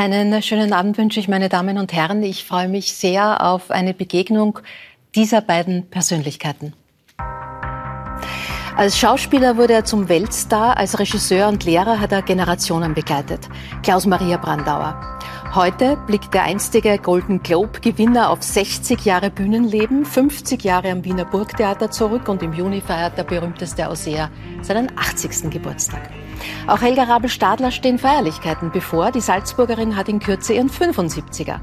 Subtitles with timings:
[0.00, 2.22] Einen schönen Abend wünsche ich, meine Damen und Herren.
[2.22, 4.58] Ich freue mich sehr auf eine Begegnung
[5.14, 6.72] dieser beiden Persönlichkeiten.
[8.78, 13.40] Als Schauspieler wurde er zum Weltstar, als Regisseur und Lehrer hat er Generationen begleitet.
[13.82, 14.98] Klaus Maria Brandauer.
[15.54, 21.90] Heute blickt der einstige Golden Globe-Gewinner auf 60 Jahre Bühnenleben, 50 Jahre am Wiener Burgtheater
[21.90, 24.30] zurück und im Juni feiert der berühmteste Ausseher
[24.62, 25.50] seinen 80.
[25.50, 26.08] Geburtstag.
[26.66, 29.10] Auch Helga Rabel-Stadler stehen Feierlichkeiten bevor.
[29.10, 31.60] Die Salzburgerin hat in Kürze ihren 75er.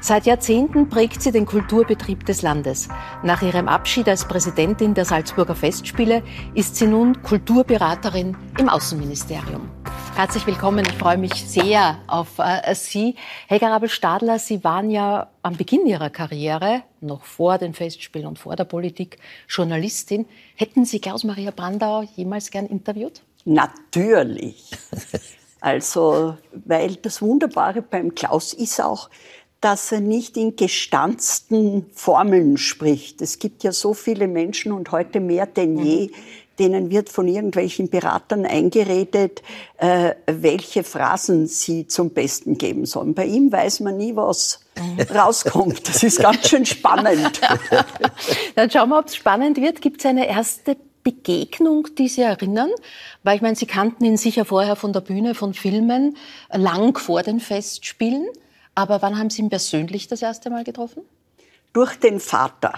[0.00, 2.88] Seit Jahrzehnten prägt sie den Kulturbetrieb des Landes.
[3.22, 6.22] Nach ihrem Abschied als Präsidentin der Salzburger Festspiele
[6.54, 9.68] ist sie nun Kulturberaterin im Außenministerium.
[10.18, 10.84] Herzlich willkommen.
[10.84, 13.14] Ich freue mich sehr auf äh, Sie.
[13.46, 18.56] Helga Rabel-Stadler, Sie waren ja am Beginn Ihrer Karriere, noch vor den Festspielen und vor
[18.56, 20.26] der Politik, Journalistin.
[20.56, 23.22] Hätten Sie Klaus-Maria Brandau jemals gern interviewt?
[23.48, 24.70] Natürlich.
[25.60, 29.08] Also, weil das Wunderbare beim Klaus ist auch,
[29.60, 33.22] dass er nicht in gestanzten Formeln spricht.
[33.22, 36.10] Es gibt ja so viele Menschen und heute mehr denn je,
[36.58, 39.42] denen wird von irgendwelchen Beratern eingeredet,
[39.78, 43.14] äh, welche Phrasen sie zum Besten geben sollen.
[43.14, 44.60] Bei ihm weiß man nie, was
[45.12, 45.88] rauskommt.
[45.88, 47.40] Das ist ganz schön spannend.
[48.54, 49.80] Dann schauen wir, ob es spannend wird.
[49.80, 50.76] Gibt es eine erste
[51.08, 52.70] Begegnung, die Sie erinnern?
[53.22, 56.16] Weil ich meine, Sie kannten ihn sicher vorher von der Bühne, von Filmen,
[56.52, 58.26] lang vor den Festspielen.
[58.74, 61.02] Aber wann haben Sie ihn persönlich das erste Mal getroffen?
[61.72, 62.74] Durch den Vater.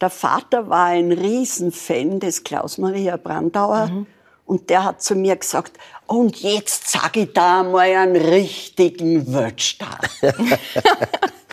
[0.00, 3.86] Der Vater war ein Riesenfan des Klaus-Maria Brandauer.
[3.86, 4.06] Mhm.
[4.44, 9.98] Und der hat zu mir gesagt, und jetzt sag ich da mal einen richtigen Wörtstar.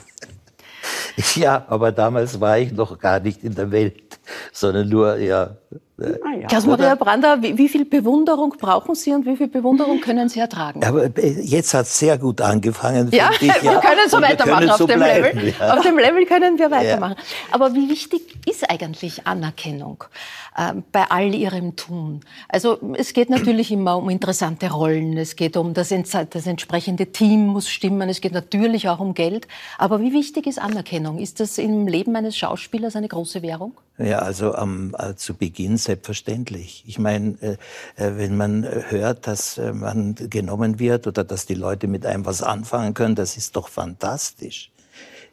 [1.36, 4.20] ja, aber damals war ich noch gar nicht in der Welt,
[4.52, 5.58] sondern nur, ja,
[6.02, 6.48] Ah, ja.
[6.48, 10.84] Klaus-Maria Brandauer, wie, wie, viel Bewunderung brauchen Sie und wie viel Bewunderung können Sie ertragen?
[10.84, 13.10] Aber äh, jetzt hat es sehr gut angefangen.
[13.12, 13.64] Ja, ich, ja.
[13.64, 15.54] wir können so weitermachen auf so dem bleiben, Level.
[15.60, 15.74] Ja.
[15.74, 17.16] Auf dem Level können wir weitermachen.
[17.52, 20.04] Aber wie wichtig ist eigentlich Anerkennung
[20.58, 22.22] äh, bei all Ihrem Tun?
[22.50, 27.48] Also es geht natürlich immer um interessante Rollen, es geht um das, das entsprechende Team
[27.48, 29.48] muss stimmen, es geht natürlich auch um Geld.
[29.78, 31.20] Aber wie wichtig ist Anerkennung?
[31.20, 33.74] Ist das im Leben eines Schauspielers eine große Währung?
[33.98, 36.84] Ja, also ähm, äh, zu Beginn selbstverständlich.
[36.88, 37.58] Ich meine, äh,
[37.98, 42.26] äh, wenn man hört, dass äh, man genommen wird oder dass die Leute mit einem
[42.26, 44.72] was anfangen können, das ist doch fantastisch.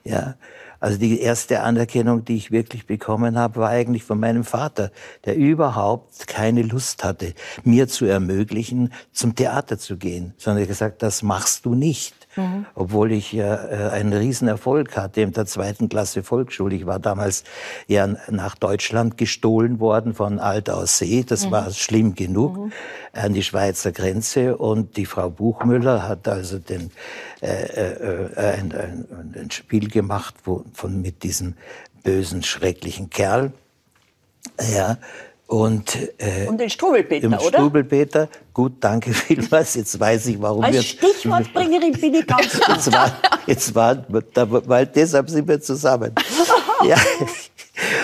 [0.04, 0.34] Ja,
[0.80, 4.90] also die erste Anerkennung, die ich wirklich bekommen habe, war eigentlich von meinem Vater,
[5.24, 11.02] der überhaupt keine Lust hatte, mir zu ermöglichen, zum Theater zu gehen, sondern er gesagt,
[11.02, 12.27] das machst du nicht.
[12.38, 12.66] Mhm.
[12.74, 16.76] Obwohl ich ja äh, einen Riesenerfolg hatte in der zweiten Klasse Volksschule.
[16.76, 17.44] Ich war damals
[17.86, 21.24] ja nach Deutschland gestohlen worden von Alt aussee.
[21.24, 21.50] Das mhm.
[21.50, 22.72] war schlimm genug mhm.
[23.12, 24.56] an die Schweizer Grenze.
[24.56, 26.90] Und die Frau Buchmüller hat also den,
[27.42, 31.54] äh, äh, ein, ein, ein Spiel gemacht wo, von, mit diesem
[32.04, 33.52] bösen, schrecklichen Kerl.
[34.72, 34.98] Ja,
[35.48, 37.40] und, äh, und den Strubelpeter, oder?
[37.40, 38.28] Strubelpeter.
[38.52, 39.74] Gut, danke vielmals.
[39.76, 40.80] Jetzt weiß ich, warum Als wir...
[40.80, 42.68] Als Stichwortbringerin bin ich ganz gut.
[42.68, 43.16] jetzt war,
[43.46, 44.04] jetzt war,
[44.68, 46.12] weil deshalb sind wir zusammen.
[46.84, 46.98] ja.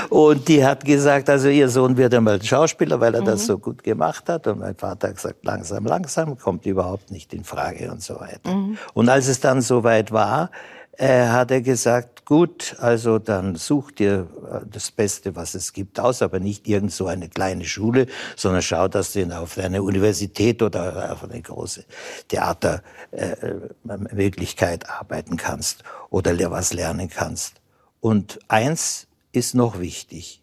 [0.08, 3.26] Und die hat gesagt, also ihr Sohn wird einmal Schauspieler, weil er mhm.
[3.26, 4.46] das so gut gemacht hat.
[4.46, 8.54] Und mein Vater hat gesagt, langsam, langsam, kommt überhaupt nicht in Frage und so weiter.
[8.54, 8.78] Mhm.
[8.94, 10.50] Und als es dann soweit war,
[10.96, 16.00] äh, hat er gesagt, gut, also dann such dir äh, das Beste, was es gibt,
[16.00, 18.06] aus, aber nicht irgend so eine kleine Schule,
[18.36, 21.84] sondern schau, dass du auf eine Universität oder auf eine große
[22.28, 27.60] Theatermöglichkeit äh, arbeiten kannst oder was lernen kannst.
[28.00, 30.42] Und eins ist noch wichtig.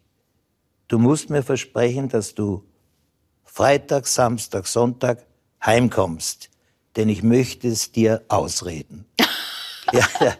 [0.88, 2.64] Du musst mir versprechen, dass du
[3.44, 5.24] Freitag, Samstag, Sonntag
[5.64, 6.50] heimkommst,
[6.96, 9.06] denn ich möchte es dir ausreden.
[10.20, 10.34] ja,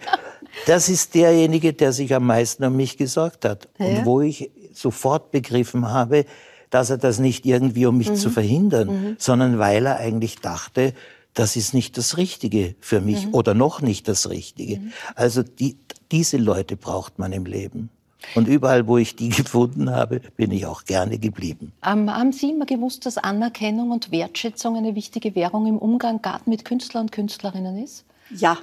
[0.67, 3.69] das ist derjenige, der sich am meisten um mich gesorgt hat.
[3.79, 3.87] Ja.
[3.87, 6.25] Und wo ich sofort begriffen habe,
[6.71, 8.17] dass er das nicht irgendwie, um mich mhm.
[8.17, 9.17] zu verhindern, mhm.
[9.19, 10.95] sondern weil er eigentlich dachte,
[11.35, 13.35] das ist nicht das Richtige für mich mhm.
[13.35, 14.79] oder noch nicht das Richtige.
[14.79, 14.93] Mhm.
[15.15, 15.77] Also die,
[16.11, 17.91] diese Leute braucht man im Leben.
[18.35, 21.73] Und überall, wo ich die gefunden habe, bin ich auch gerne geblieben.
[21.85, 26.49] Ähm, haben Sie immer gewusst, dass Anerkennung und Wertschätzung eine wichtige Währung im Umgang gerade
[26.49, 28.05] mit Künstlern und Künstlerinnen ist?
[28.31, 28.59] Ja,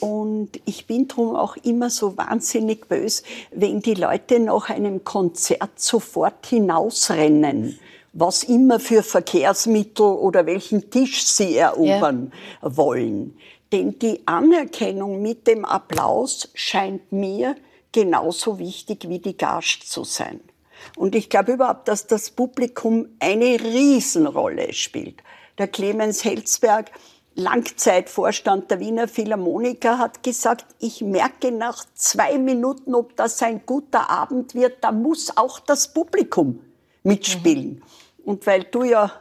[0.00, 5.80] und ich bin drum auch immer so wahnsinnig böse, wenn die Leute nach einem Konzert
[5.80, 7.78] sofort hinausrennen
[8.12, 12.76] was immer für Verkehrsmittel oder welchen Tisch sie erobern ja.
[12.76, 13.38] wollen.
[13.72, 17.54] Denn die Anerkennung mit dem Applaus scheint mir
[17.92, 20.40] genauso wichtig wie die Gage zu sein.
[20.96, 25.22] Und ich glaube überhaupt, dass das Publikum eine Riesenrolle spielt.
[25.58, 26.90] Der Clemens Helsberg
[27.34, 34.10] Langzeitvorstand der Wiener Philharmoniker hat gesagt, ich merke nach zwei Minuten, ob das ein guter
[34.10, 36.60] Abend wird, da muss auch das Publikum
[37.02, 37.76] mitspielen.
[37.76, 37.82] Mhm.
[38.24, 39.12] Und weil du ja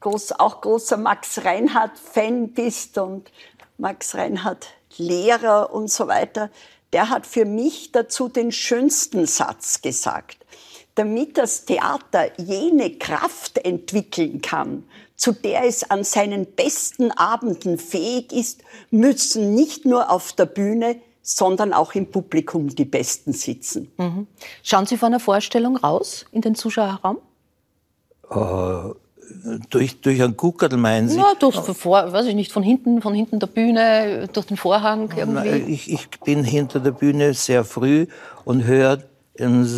[0.00, 3.30] groß, auch großer Max Reinhardt-Fan bist und
[3.78, 4.68] Max Reinhardt
[4.98, 6.50] Lehrer und so weiter,
[6.92, 10.38] der hat für mich dazu den schönsten Satz gesagt.
[10.94, 14.84] Damit das Theater jene Kraft entwickeln kann,
[15.22, 20.96] zu der es an seinen besten Abenden fähig ist, müssen nicht nur auf der Bühne,
[21.22, 23.92] sondern auch im Publikum die Besten sitzen.
[23.98, 24.26] Mhm.
[24.64, 27.18] Schauen Sie von der Vorstellung raus in den Zuschauerraum?
[28.34, 28.94] Uh,
[29.70, 31.18] durch, durch einen Guckerl meinen Sie?
[31.18, 35.08] Ja, durch, vor, weiß ich nicht, von hinten, von hinten der Bühne, durch den Vorhang
[35.16, 35.72] irgendwie.
[35.72, 38.08] Ich, ich bin hinter der Bühne sehr früh
[38.44, 38.98] und höre
[39.38, 39.68] den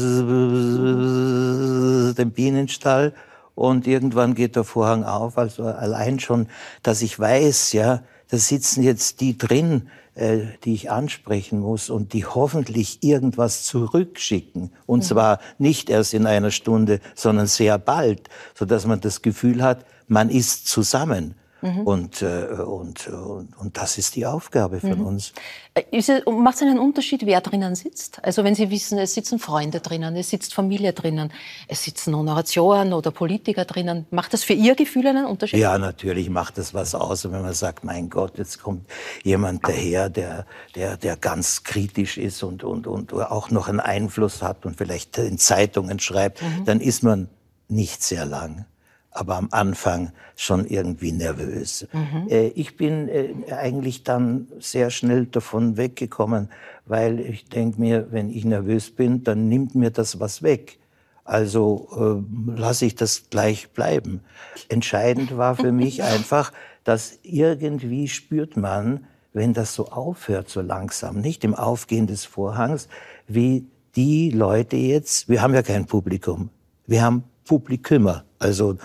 [2.32, 3.12] Bienenstall
[3.54, 5.38] und irgendwann geht der Vorhang auf.
[5.38, 6.48] Also allein schon,
[6.82, 12.12] dass ich weiß, ja, da sitzen jetzt die drin, äh, die ich ansprechen muss und
[12.12, 14.72] die hoffentlich irgendwas zurückschicken.
[14.86, 15.04] Und mhm.
[15.04, 19.84] zwar nicht erst in einer Stunde, sondern sehr bald, so dass man das Gefühl hat,
[20.06, 21.34] man ist zusammen.
[21.64, 21.80] Mhm.
[21.80, 25.06] Und, äh, und, und, und das ist die Aufgabe von mhm.
[25.06, 25.32] uns.
[25.72, 28.22] Äh, macht es einen Unterschied, wer drinnen sitzt?
[28.22, 31.32] Also wenn Sie wissen, es sitzen Freunde drinnen, es sitzt Familie drinnen,
[31.66, 35.58] es sitzen Honoratoren oder Politiker drinnen, macht das für Ihr Gefühl einen Unterschied?
[35.58, 38.86] Ja, natürlich macht das was aus, wenn man sagt, mein Gott, jetzt kommt
[39.22, 40.44] jemand daher, der,
[40.74, 45.16] der, der ganz kritisch ist und, und, und auch noch einen Einfluss hat und vielleicht
[45.16, 46.66] in Zeitungen schreibt, mhm.
[46.66, 47.30] dann ist man
[47.68, 48.66] nicht sehr lang
[49.14, 51.86] aber am Anfang schon irgendwie nervös.
[51.92, 52.28] Mhm.
[52.28, 56.50] Äh, ich bin äh, eigentlich dann sehr schnell davon weggekommen,
[56.84, 60.78] weil ich denke mir, wenn ich nervös bin, dann nimmt mir das was weg.
[61.24, 64.20] Also äh, lasse ich das gleich bleiben.
[64.68, 66.52] Entscheidend war für mich einfach,
[66.82, 72.88] dass irgendwie spürt man, wenn das so aufhört, so langsam, nicht im Aufgehen des Vorhangs,
[73.28, 76.50] wie die Leute jetzt, wir haben ja kein Publikum,
[76.86, 78.76] wir haben Publikümer, also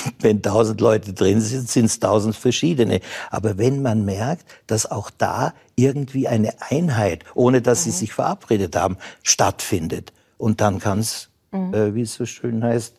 [0.20, 3.00] wenn tausend Leute drin sind, sind es tausend verschiedene.
[3.30, 7.90] Aber wenn man merkt, dass auch da irgendwie eine Einheit, ohne dass mhm.
[7.90, 10.12] sie sich verabredet haben, stattfindet,
[10.42, 11.72] und dann kann es, mhm.
[11.72, 12.96] äh, wie es so schön heißt,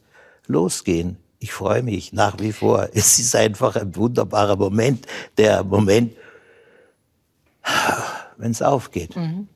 [0.48, 1.18] losgehen.
[1.40, 2.88] Ich freue mich nach wie vor.
[2.94, 5.06] Es ist einfach ein wunderbarer Moment,
[5.38, 6.14] der Moment,
[8.38, 9.16] wenn es aufgeht.
[9.18, 9.50] Mhm.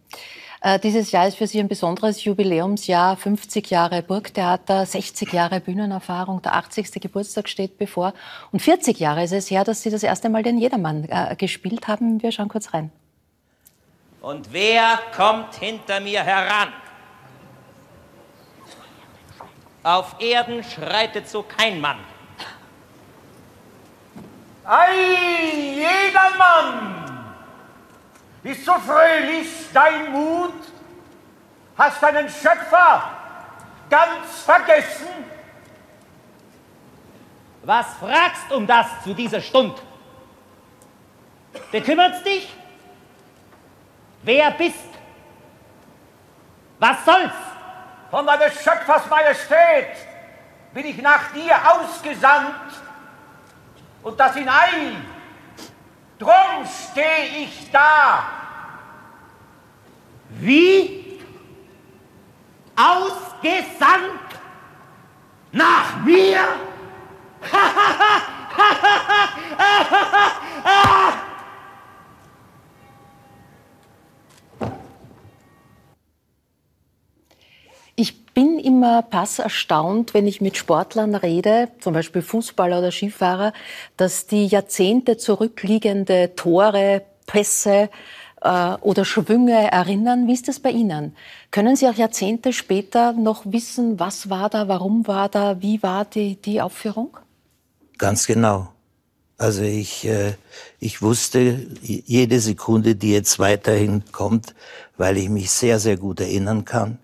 [0.68, 6.42] Äh, dieses Jahr ist für Sie ein besonderes Jubiläumsjahr, 50 Jahre Burgtheater, 60 Jahre Bühnenerfahrung,
[6.42, 6.92] der 80.
[7.00, 8.14] Geburtstag steht bevor.
[8.52, 11.88] Und 40 Jahre ist es her, dass Sie das erste Mal den Jedermann äh, gespielt
[11.88, 12.22] haben.
[12.22, 12.92] Wir schauen kurz rein.
[14.22, 16.74] Und wer kommt hinter mir heran?
[19.84, 22.00] Auf Erden schreitet so kein Mann.
[24.66, 24.92] Ei,
[25.76, 27.17] Jedermann!
[28.48, 30.54] Ist so fröhlich dein Mut?
[31.78, 33.12] Hast deinen Schöpfer
[33.90, 35.10] ganz vergessen?
[37.64, 39.82] Was fragst um das zu dieser Stund?
[41.74, 42.56] Bekümmert's dich?
[44.24, 44.92] Wer bist?
[46.80, 47.34] Was soll's?
[48.10, 49.90] Von deines Schöpfers Majestät
[50.74, 52.82] bin ich nach dir ausgesandt
[54.04, 54.96] und das in Eil.
[56.18, 58.37] Drum steh ich da
[60.40, 61.06] wie
[62.76, 64.28] ausgesandt
[65.52, 66.40] nach mir?
[78.00, 83.54] Ich bin immer pass erstaunt, wenn ich mit Sportlern rede, zum Beispiel Fußballer oder Skifahrer,
[83.96, 87.90] dass die Jahrzehnte zurückliegende Tore, Pässe,
[88.42, 90.28] oder Schwünge erinnern.
[90.28, 91.16] Wie ist das bei Ihnen?
[91.52, 96.06] Können Sie auch Jahrzehnte später noch wissen, was war da, warum war da, wie war
[96.06, 97.18] die, die Aufführung?
[97.98, 98.70] Ganz genau.
[99.40, 100.34] Also ich, äh,
[100.80, 104.54] ich wusste jede Sekunde, die jetzt weiterhin kommt,
[104.98, 107.00] weil ich mich sehr, sehr gut erinnern kann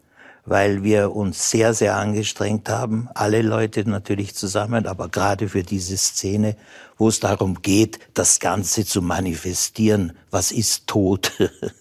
[0.46, 5.98] weil wir uns sehr, sehr angestrengt haben, alle Leute natürlich zusammen, aber gerade für diese
[5.98, 6.58] Szene,
[6.98, 10.14] wo es darum geht, das Ganze zu manifestieren.
[10.32, 11.32] Was ist Tod?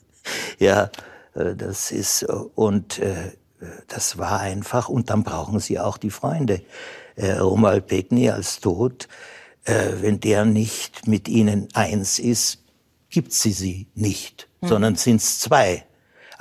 [0.58, 0.90] ja,
[1.34, 3.32] äh, das ist, und äh,
[3.88, 6.62] das war einfach, und dann brauchen sie auch die Freunde.
[7.16, 9.08] Äh, Romuald Pegny als Tod,
[9.64, 12.64] wenn der nicht mit ihnen eins ist,
[13.10, 14.68] gibt sie sie nicht, hm.
[14.68, 15.84] sondern sind es zwei.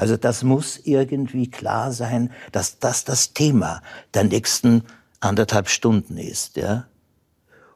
[0.01, 3.83] Also das muss irgendwie klar sein, dass das das Thema
[4.15, 4.81] der nächsten
[5.19, 6.87] anderthalb Stunden ist, ja.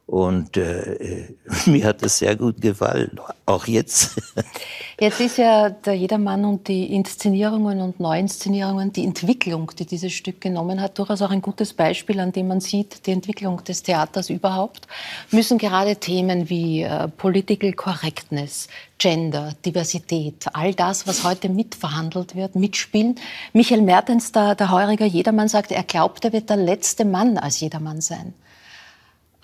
[0.08, 1.34] Und äh,
[1.66, 4.22] mir hat es sehr gut gefallen, auch jetzt.
[5.00, 10.40] Jetzt ist ja der Jedermann und die Inszenierungen und Neuinszenierungen, die Entwicklung, die dieses Stück
[10.40, 14.30] genommen hat, durchaus auch ein gutes Beispiel, an dem man sieht, die Entwicklung des Theaters
[14.30, 14.88] überhaupt,
[15.32, 18.70] müssen gerade Themen wie äh, Political Correctness,
[19.00, 23.16] Gender, Diversität, all das, was heute mitverhandelt wird, mitspielen.
[23.52, 27.60] Michael Mertens, der, der heuriger Jedermann, sagt, er glaubt, er wird der letzte Mann als
[27.60, 28.34] Jedermann sein.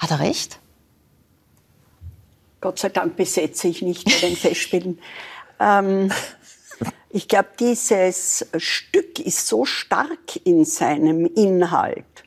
[0.02, 0.60] Hat er recht?
[2.60, 5.00] Gott sei Dank besetze ich nicht bei den Festspielen.
[5.64, 6.12] Ähm,
[7.12, 12.24] ich glaube, dieses Stück ist so stark in seinem Inhalt,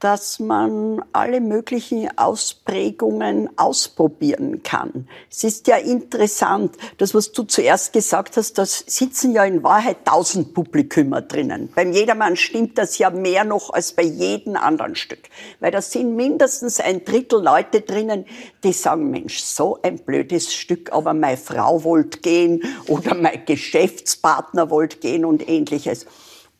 [0.00, 5.08] dass man alle möglichen Ausprägungen ausprobieren kann.
[5.28, 10.04] Es ist ja interessant, das, was du zuerst gesagt hast, da sitzen ja in Wahrheit
[10.04, 11.70] tausend Publikümer drinnen.
[11.74, 15.28] Beim Jedermann stimmt das ja mehr noch als bei jedem anderen Stück.
[15.58, 18.24] Weil da sind mindestens ein Drittel Leute drinnen,
[18.62, 24.70] die sagen, Mensch, so ein blödes Stück, aber meine Frau wollte gehen oder mein Geschäftspartner
[24.70, 26.06] wollte gehen und ähnliches.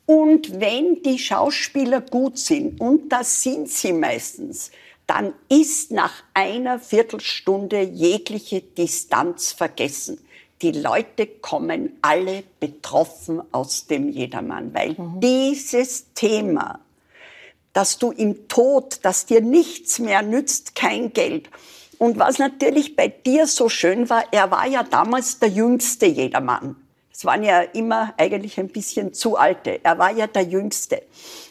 [0.08, 4.70] Und wenn die Schauspieler gut sind, und das sind sie meistens,
[5.06, 10.18] dann ist nach einer Viertelstunde jegliche Distanz vergessen.
[10.62, 15.20] Die Leute kommen alle betroffen aus dem Jedermann, weil mhm.
[15.20, 16.80] dieses Thema,
[17.74, 21.50] dass du im Tod, dass dir nichts mehr nützt, kein Geld.
[21.98, 26.76] Und was natürlich bei dir so schön war, er war ja damals der jüngste Jedermann.
[27.18, 29.84] Es waren ja immer eigentlich ein bisschen zu alte.
[29.84, 31.02] Er war ja der Jüngste.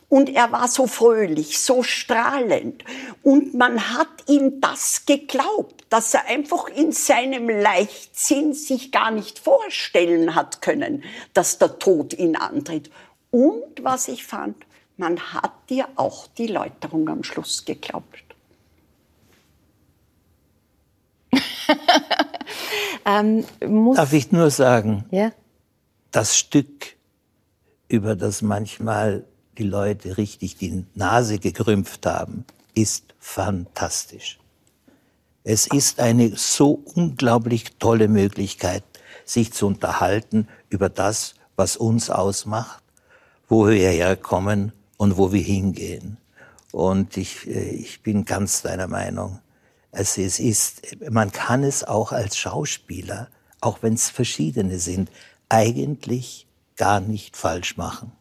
[0.07, 2.85] Und er war so fröhlich, so strahlend.
[3.21, 9.39] Und man hat ihm das geglaubt, dass er einfach in seinem Leichtsinn sich gar nicht
[9.39, 12.89] vorstellen hat können, dass der Tod ihn antritt.
[13.29, 14.55] Und was ich fand,
[14.95, 18.23] man hat dir auch die Läuterung am Schluss geglaubt.
[23.05, 23.43] ähm,
[23.95, 25.33] Darf ich nur sagen, ja?
[26.11, 26.95] Das Stück,
[27.87, 29.25] über das manchmal
[29.57, 34.39] die Leute richtig die Nase gekrümpft haben, ist fantastisch.
[35.43, 38.83] Es ist eine so unglaublich tolle Möglichkeit,
[39.25, 42.83] sich zu unterhalten über das, was uns ausmacht,
[43.47, 46.17] wo wir herkommen und wo wir hingehen.
[46.71, 49.39] Und ich, äh, ich bin ganz deiner Meinung.
[49.91, 53.29] Also es ist, man kann es auch als Schauspieler,
[53.61, 55.09] auch wenn es verschiedene sind,
[55.49, 58.11] eigentlich gar nicht falsch machen.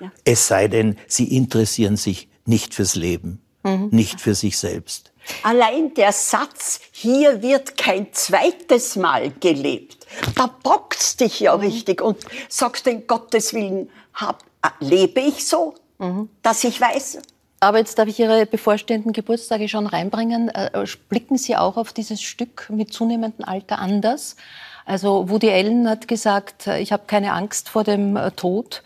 [0.00, 0.10] Ja.
[0.24, 3.88] Es sei denn, sie interessieren sich nicht fürs Leben, mhm.
[3.90, 5.12] nicht für sich selbst.
[5.42, 11.62] Allein der Satz, hier wird kein zweites Mal gelebt, da boxt dich ja mhm.
[11.62, 12.18] richtig und
[12.48, 16.28] sagst in Gottes Willen, hab, äh, lebe ich so, mhm.
[16.42, 17.18] dass ich weiß,
[17.64, 20.50] aber jetzt darf ich Ihre bevorstehenden Geburtstage schon reinbringen.
[20.50, 24.36] Äh, blicken Sie auch auf dieses Stück mit zunehmendem Alter anders?
[24.86, 28.82] Also Woody Allen hat gesagt, äh, ich habe keine Angst vor dem äh, Tod.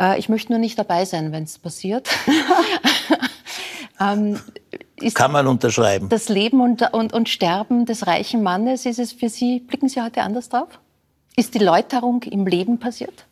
[0.00, 2.08] Äh, ich möchte nur nicht dabei sein, wenn es passiert.
[4.00, 4.38] ähm,
[5.14, 6.08] Kann man unterschreiben.
[6.08, 10.00] Das Leben und, und, und Sterben des reichen Mannes, ist es für Sie, blicken Sie
[10.00, 10.68] heute anders drauf?
[11.34, 13.26] Ist die Läuterung im Leben passiert?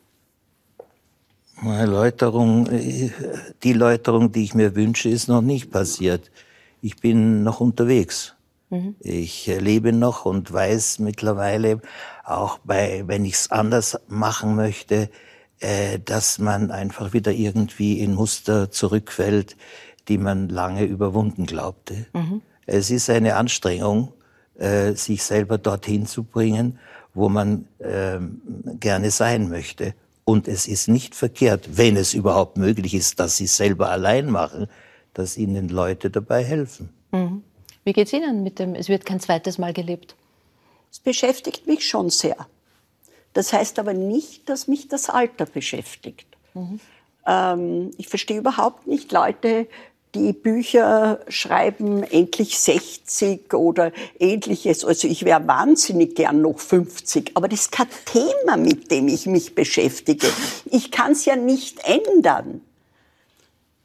[1.62, 2.68] Läuterung,
[3.62, 6.30] die Läuterung, die ich mir wünsche, ist noch nicht passiert.
[6.82, 8.33] Ich bin noch unterwegs.
[8.74, 8.96] Mhm.
[9.00, 11.80] Ich lebe noch und weiß mittlerweile
[12.24, 15.10] auch bei, wenn ich es anders machen möchte,
[15.60, 19.56] äh, dass man einfach wieder irgendwie in Muster zurückfällt,
[20.08, 22.06] die man lange überwunden glaubte.
[22.12, 22.42] Mhm.
[22.66, 24.12] Es ist eine Anstrengung,
[24.58, 26.78] äh, sich selber dorthin zu bringen,
[27.14, 28.18] wo man äh,
[28.80, 29.94] gerne sein möchte.
[30.24, 34.30] Und es ist nicht verkehrt, wenn es überhaupt möglich ist, dass sie es selber allein
[34.30, 34.66] machen,
[35.12, 36.88] dass ihnen Leute dabei helfen.
[37.12, 37.44] Mhm.
[37.84, 40.14] Wie geht es Ihnen mit dem, es wird kein zweites Mal gelebt?
[40.90, 42.36] Es beschäftigt mich schon sehr.
[43.32, 46.26] Das heißt aber nicht, dass mich das Alter beschäftigt.
[46.54, 46.80] Mhm.
[47.26, 49.66] Ähm, ich verstehe überhaupt nicht Leute,
[50.14, 54.84] die Bücher schreiben, endlich 60 oder ähnliches.
[54.84, 59.26] Also ich wäre wahnsinnig gern noch 50, aber das ist kein Thema, mit dem ich
[59.26, 60.28] mich beschäftige.
[60.66, 62.60] Ich kann es ja nicht ändern.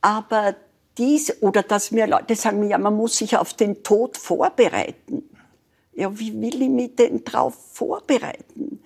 [0.01, 0.55] Aber
[0.99, 5.23] dies oder dass mir Leute sagen, ja, man muss sich auf den Tod vorbereiten.
[5.93, 8.83] Ja, wie will ich mich denn darauf vorbereiten?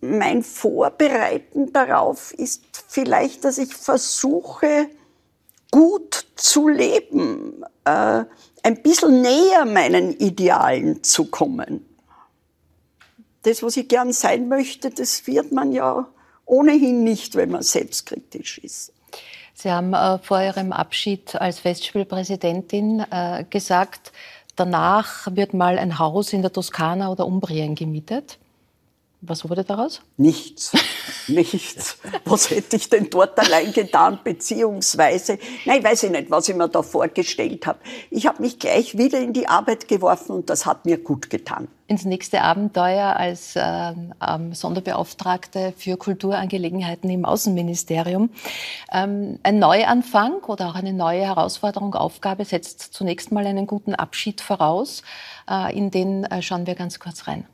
[0.00, 4.88] Mein Vorbereiten darauf ist vielleicht, dass ich versuche,
[5.70, 8.24] gut zu leben, äh,
[8.62, 11.84] ein bisschen näher meinen Idealen zu kommen.
[13.42, 16.08] Das, was ich gern sein möchte, das wird man ja
[16.46, 18.92] ohnehin nicht, wenn man selbstkritisch ist.
[19.58, 24.12] Sie haben äh, vor Ihrem Abschied als Festspielpräsidentin äh, gesagt,
[24.54, 28.38] danach wird mal ein Haus in der Toskana oder Umbrien gemietet.
[29.28, 30.02] Was wurde daraus?
[30.16, 30.72] Nichts.
[31.28, 31.98] Nichts.
[32.24, 34.20] Was hätte ich denn dort allein getan?
[34.22, 37.80] Beziehungsweise, nein, weiß ich nicht, was ich mir da vorgestellt habe.
[38.10, 41.66] Ich habe mich gleich wieder in die Arbeit geworfen und das hat mir gut getan.
[41.88, 48.30] Ins nächste Abenteuer als äh, ähm, Sonderbeauftragte für Kulturangelegenheiten im Außenministerium.
[48.92, 54.40] Ähm, ein Neuanfang oder auch eine neue Herausforderung, Aufgabe setzt zunächst mal einen guten Abschied
[54.40, 55.02] voraus.
[55.50, 57.46] Äh, in den äh, schauen wir ganz kurz rein.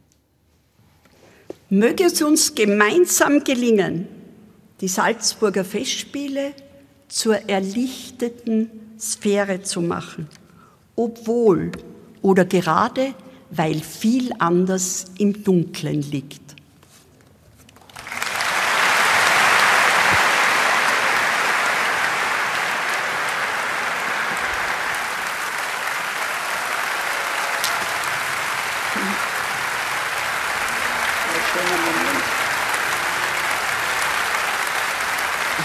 [1.73, 4.07] Möge es uns gemeinsam gelingen,
[4.83, 6.53] die Salzburger Festspiele
[7.09, 8.69] zur erlichteten
[9.01, 10.29] Sphäre zu machen,
[10.97, 11.73] obwohl
[12.21, 13.15] oder gerade
[13.51, 16.42] weil viel anders im Dunklen liegt.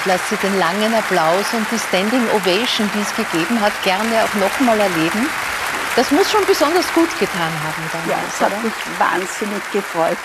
[0.08, 4.34] Lasse Sie den langen Applaus und die Standing Ovation, die es gegeben hat, gerne auch
[4.36, 5.30] nochmal erleben.
[5.96, 7.90] Das muss schon besonders gut getan haben.
[7.92, 8.62] Damals, ja, es hat oder?
[8.62, 10.18] mich wahnsinnig gefreut,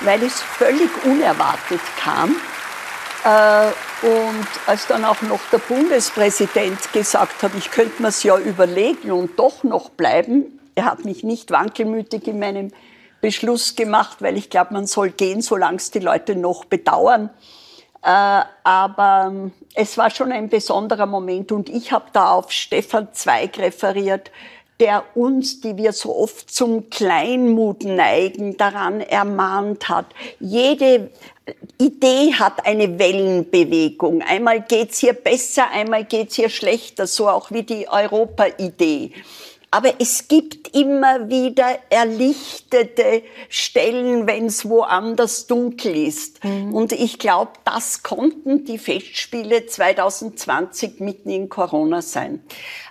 [0.00, 2.36] weil es völlig unerwartet kam.
[3.24, 8.38] Äh, und als dann auch noch der Bundespräsident gesagt hat, ich könnte mir es ja
[8.38, 12.72] überlegen und doch noch bleiben, er hat mich nicht wankelmütig in meinem
[13.20, 17.30] Beschluss gemacht, weil ich glaube, man soll gehen, solange es die Leute noch bedauern.
[18.02, 23.08] Äh, aber ähm, es war schon ein besonderer Moment und ich habe da auf Stefan
[23.12, 24.30] Zweig referiert,
[24.80, 30.06] der uns, die wir so oft zum Kleinmut neigen, daran ermahnt hat.
[30.38, 31.10] Jede
[31.78, 34.22] Idee hat eine Wellenbewegung.
[34.22, 39.12] Einmal geht's hier besser, einmal geht's hier schlechter, so auch wie die Europa-Idee.
[39.70, 46.42] Aber es gibt immer wieder erlichtete Stellen, wenn es woanders dunkel ist.
[46.42, 46.74] Mhm.
[46.74, 52.42] Und ich glaube, das konnten die Festspiele 2020 mitten in Corona sein.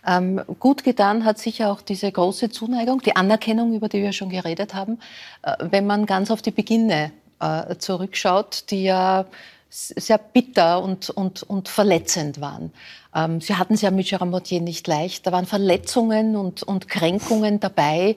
[0.06, 4.30] Ähm, gut getan hat sicher auch diese große Zuneigung, die Anerkennung, über die wir schon
[4.30, 5.00] geredet haben,
[5.42, 9.26] äh, wenn man ganz auf die Beginne äh, zurückschaut, die ja
[9.70, 12.72] sehr bitter und, und, und verletzend waren.
[13.17, 15.25] Ähm, Sie hatten es ja mit Jérôme Mortier nicht leicht.
[15.25, 18.15] Da waren Verletzungen und, und Kränkungen dabei,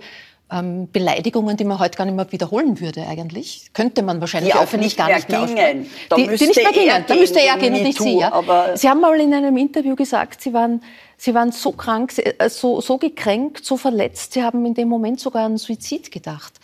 [0.53, 3.71] ähm, Beleidigungen, die man heute gar nicht mehr wiederholen würde eigentlich.
[3.73, 5.91] Könnte man wahrscheinlich die öffentlich gar nicht mehr gingen.
[6.09, 7.05] Da die, die nicht mehr gingen.
[7.07, 8.19] Da müsste er gehen und nicht Sie.
[8.19, 8.77] Ja?
[8.77, 10.83] Sie haben mal in einem Interview gesagt, Sie waren,
[11.17, 15.21] Sie waren so krank, äh, so, so gekränkt, so verletzt, Sie haben in dem Moment
[15.21, 16.55] sogar an Suizid gedacht.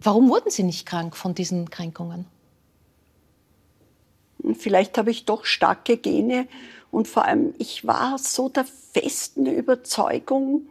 [0.00, 2.26] Warum wurden Sie nicht krank von diesen Kränkungen?
[4.58, 6.48] Vielleicht habe ich doch starke Gene
[6.90, 10.66] und vor allem, ich war so der festen Überzeugung,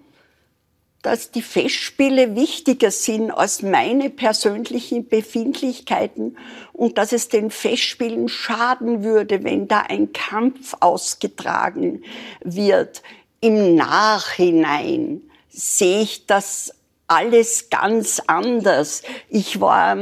[1.02, 6.38] dass die Festspiele wichtiger sind als meine persönlichen Befindlichkeiten
[6.74, 12.04] und dass es den Festspielen schaden würde, wenn da ein Kampf ausgetragen
[12.44, 13.02] wird.
[13.40, 16.74] Im Nachhinein sehe ich das
[17.08, 19.04] alles ganz anders.
[19.30, 19.98] Ich war,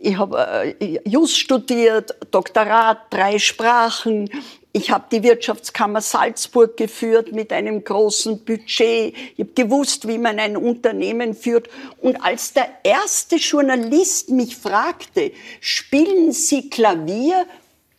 [0.00, 4.30] ich habe äh, Just studiert, Doktorat, drei Sprachen.
[4.76, 9.14] Ich habe die Wirtschaftskammer Salzburg geführt mit einem großen Budget.
[9.34, 11.70] Ich habe gewusst, wie man ein Unternehmen führt.
[12.02, 17.46] Und als der erste Journalist mich fragte, spielen Sie Klavier,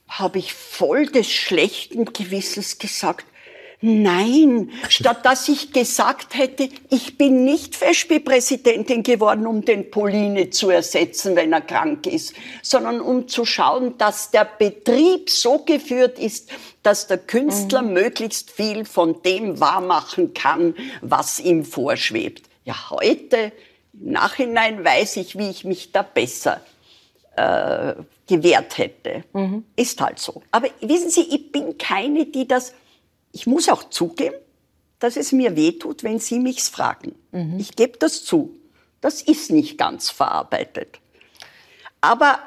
[0.07, 3.25] habe ich voll des schlechten Gewissens gesagt,
[3.89, 10.69] Nein, statt dass ich gesagt hätte, ich bin nicht Festspielpräsidentin geworden, um den Pauline zu
[10.69, 16.49] ersetzen, wenn er krank ist, sondern um zu schauen, dass der Betrieb so geführt ist,
[16.83, 17.93] dass der Künstler mhm.
[17.93, 22.43] möglichst viel von dem wahrmachen kann, was ihm vorschwebt.
[22.65, 23.53] Ja, heute,
[23.93, 26.59] im Nachhinein weiß ich, wie ich mich da besser
[27.37, 27.93] äh,
[28.27, 29.23] gewehrt hätte.
[29.31, 29.63] Mhm.
[29.77, 30.41] Ist halt so.
[30.51, 32.73] Aber wissen Sie, ich bin keine, die das
[33.37, 34.35] ich muss auch zugeben,
[34.97, 37.13] dass es mir wehtut, wenn Sie mich fragen.
[37.31, 37.59] Mhm.
[37.59, 38.55] Ich gebe das zu.
[38.99, 40.97] Das ist nicht ganz verarbeitet.
[42.01, 42.39] Aber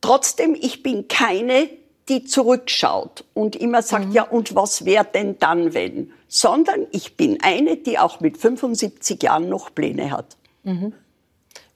[0.00, 1.68] trotzdem, ich bin keine,
[2.08, 4.12] die zurückschaut und immer sagt, mhm.
[4.12, 6.10] ja, und was wäre denn dann, wenn?
[6.26, 10.38] Sondern ich bin eine, die auch mit 75 Jahren noch Pläne hat.
[10.62, 10.94] Mhm.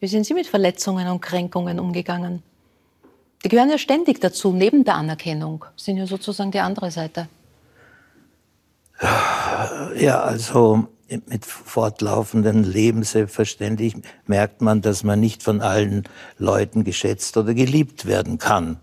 [0.00, 2.42] Wie sind Sie mit Verletzungen und Kränkungen umgegangen?
[3.44, 7.28] Die gehören ja ständig dazu, neben der Anerkennung, sind ja sozusagen die andere Seite.
[9.00, 10.88] Ja, also
[11.26, 13.94] mit fortlaufendem Leben selbstverständlich
[14.26, 16.04] merkt man, dass man nicht von allen
[16.38, 18.78] Leuten geschätzt oder geliebt werden kann.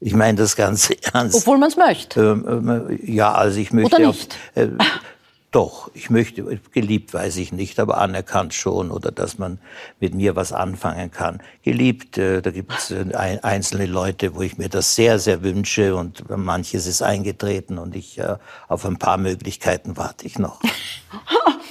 [0.00, 1.34] Ich meine das Ganze ernst.
[1.36, 2.20] Obwohl man es möchte.
[2.46, 4.36] Ähm, ähm, ja, also ich möchte Oder auch- nicht?
[4.54, 4.68] äh,
[5.54, 9.58] doch, ich möchte, geliebt weiß ich nicht, aber anerkannt schon oder dass man
[10.00, 11.40] mit mir was anfangen kann.
[11.62, 15.42] Geliebt, äh, da gibt es äh, ein, einzelne Leute, wo ich mir das sehr, sehr
[15.42, 18.36] wünsche und manches ist eingetreten und ich äh,
[18.66, 20.60] auf ein paar Möglichkeiten warte ich noch.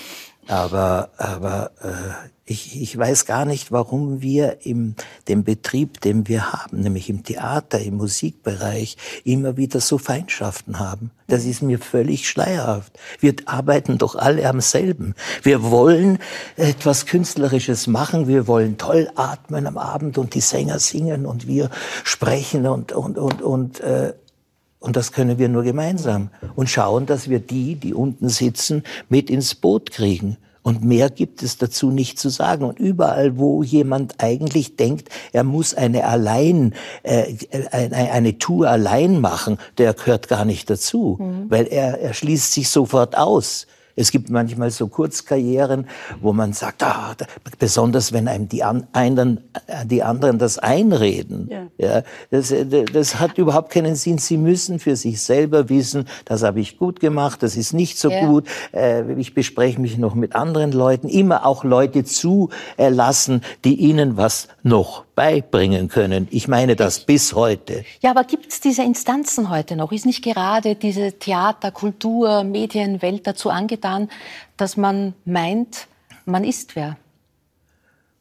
[0.47, 4.95] Aber, aber äh, ich, ich weiß gar nicht, warum wir im
[5.29, 11.11] dem Betrieb, den wir haben, nämlich im Theater, im Musikbereich, immer wieder so Feindschaften haben.
[11.27, 12.99] Das ist mir völlig schleierhaft.
[13.19, 15.15] Wir arbeiten doch alle am selben.
[15.41, 16.19] Wir wollen
[16.57, 18.27] etwas Künstlerisches machen.
[18.27, 21.69] Wir wollen toll atmen am Abend und die Sänger singen und wir
[22.03, 24.13] sprechen und und und und äh,
[24.83, 26.29] und das können wir nur gemeinsam.
[26.55, 30.35] Und schauen, dass wir die, die unten sitzen, mit ins Boot kriegen.
[30.61, 32.65] Und mehr gibt es dazu nicht zu sagen.
[32.65, 37.33] Und überall, wo jemand eigentlich denkt, er muss eine allein, äh,
[37.71, 41.17] eine, eine Tour allein machen, der gehört gar nicht dazu.
[41.47, 43.67] Weil er, er schließt sich sofort aus.
[43.95, 45.87] Es gibt manchmal so Kurzkarrieren,
[46.21, 47.15] wo man sagt, ah,
[47.59, 51.49] besonders wenn einem die, an, einen, äh, die anderen das einreden.
[51.51, 51.67] Ja.
[51.77, 54.17] Ja, das, äh, das hat überhaupt keinen Sinn.
[54.17, 58.09] Sie müssen für sich selber wissen, das habe ich gut gemacht, das ist nicht so
[58.09, 58.25] Ja.
[58.25, 58.47] gut.
[58.71, 61.07] Äh, Ich bespreche mich noch mit anderen Leuten.
[61.07, 66.27] Immer auch Leute zulassen, die ihnen was noch beibringen können.
[66.31, 67.85] Ich meine das bis heute.
[68.01, 69.91] Ja, aber gibt es diese Instanzen heute noch?
[69.91, 74.09] Ist nicht gerade diese Theater, Kultur, Medienwelt dazu angetan,
[74.57, 75.87] dass man meint,
[76.25, 76.97] man ist wer?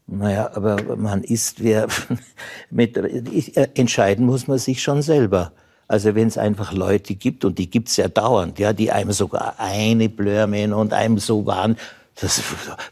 [0.06, 1.88] Naja, aber man ist wer
[2.70, 5.52] mit äh, entscheiden muss man sich schon selber.
[5.88, 9.54] Also wenn es einfach Leute gibt und die gibt's ja dauernd, ja, die einem sogar
[9.58, 11.76] eine blören und einem so waren,
[12.20, 12.42] das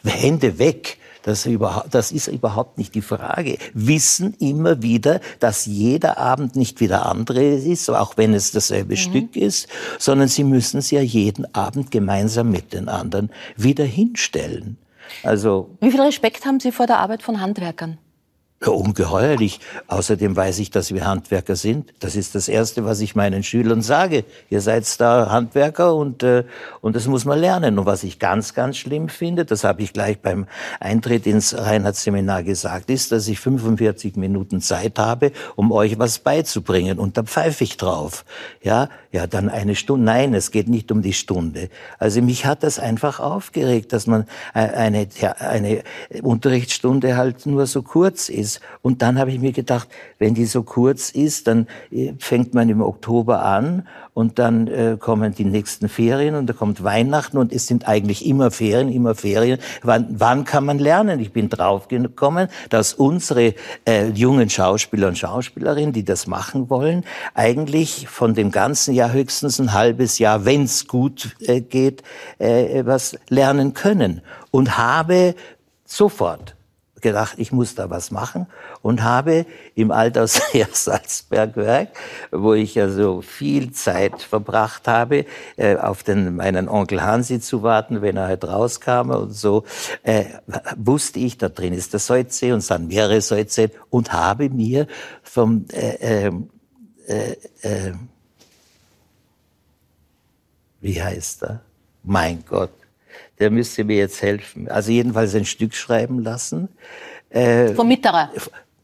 [0.05, 0.99] Hände weg.
[1.31, 3.57] Das, überhaupt, das ist überhaupt nicht die Frage.
[3.73, 8.97] Wissen immer wieder, dass jeder Abend nicht wie der andere ist, auch wenn es dasselbe
[8.97, 9.69] Stück ist,
[10.01, 14.77] sondern sie müssen es ja jeden Abend gemeinsam mit den anderen wieder hinstellen.
[15.23, 17.99] Also Wie viel Respekt haben Sie vor der Arbeit von Handwerkern?
[18.63, 19.59] Ja, ungeheuerlich.
[19.87, 21.95] Außerdem weiß ich, dass wir Handwerker sind.
[21.99, 24.25] Das ist das Erste, was ich meinen Schülern sage.
[24.51, 26.45] Ihr seid da Handwerker und, äh,
[26.83, 27.79] und das muss man lernen.
[27.79, 30.47] Und was ich ganz, ganz schlimm finde, das habe ich gleich beim
[30.79, 36.99] Eintritt ins Reinhardt-Seminar gesagt, ist, dass ich 45 Minuten Zeit habe, um euch was beizubringen.
[36.99, 38.27] Und da pfeife ich drauf.
[38.63, 40.05] Ja, ja, dann eine Stunde.
[40.05, 41.71] Nein, es geht nicht um die Stunde.
[41.99, 45.83] Also mich hat das einfach aufgeregt, dass man äh, eine, eine
[46.23, 48.50] Unterrichtsstunde halt nur so kurz ist.
[48.83, 52.69] Und dann habe ich mir gedacht, wenn die so kurz ist, dann äh, fängt man
[52.69, 57.53] im Oktober an und dann äh, kommen die nächsten Ferien und da kommt Weihnachten und
[57.53, 59.59] es sind eigentlich immer Ferien, immer Ferien.
[59.83, 61.21] Wann, wann kann man lernen?
[61.21, 63.55] Ich bin draufgekommen, dass unsere
[63.87, 69.61] äh, jungen Schauspieler und Schauspielerinnen, die das machen wollen, eigentlich von dem ganzen Jahr höchstens
[69.61, 72.03] ein halbes Jahr, wenn es gut äh, geht,
[72.39, 74.23] äh, was lernen können.
[74.51, 75.35] Und habe
[75.85, 76.57] sofort
[77.01, 78.47] gedacht, ich muss da was machen
[78.83, 81.89] und habe im Altersheer Salzbergwerk,
[82.31, 85.25] wo ich ja so viel Zeit verbracht habe,
[85.57, 89.65] äh, auf den, meinen Onkel Hansi zu warten, wenn er halt rauskam und so,
[90.03, 90.25] äh,
[90.77, 94.87] wusste ich, da drin ist der Säutsee und sind mehrere Säutseen und habe mir
[95.23, 96.33] vom äh, äh,
[97.07, 97.93] äh, äh,
[100.81, 101.61] wie heißt er?
[102.03, 102.71] Mein Gott,
[103.41, 104.69] der müsste mir jetzt helfen.
[104.69, 106.69] Also jedenfalls ein Stück schreiben lassen.
[107.31, 108.31] Äh, Vom Mitterer.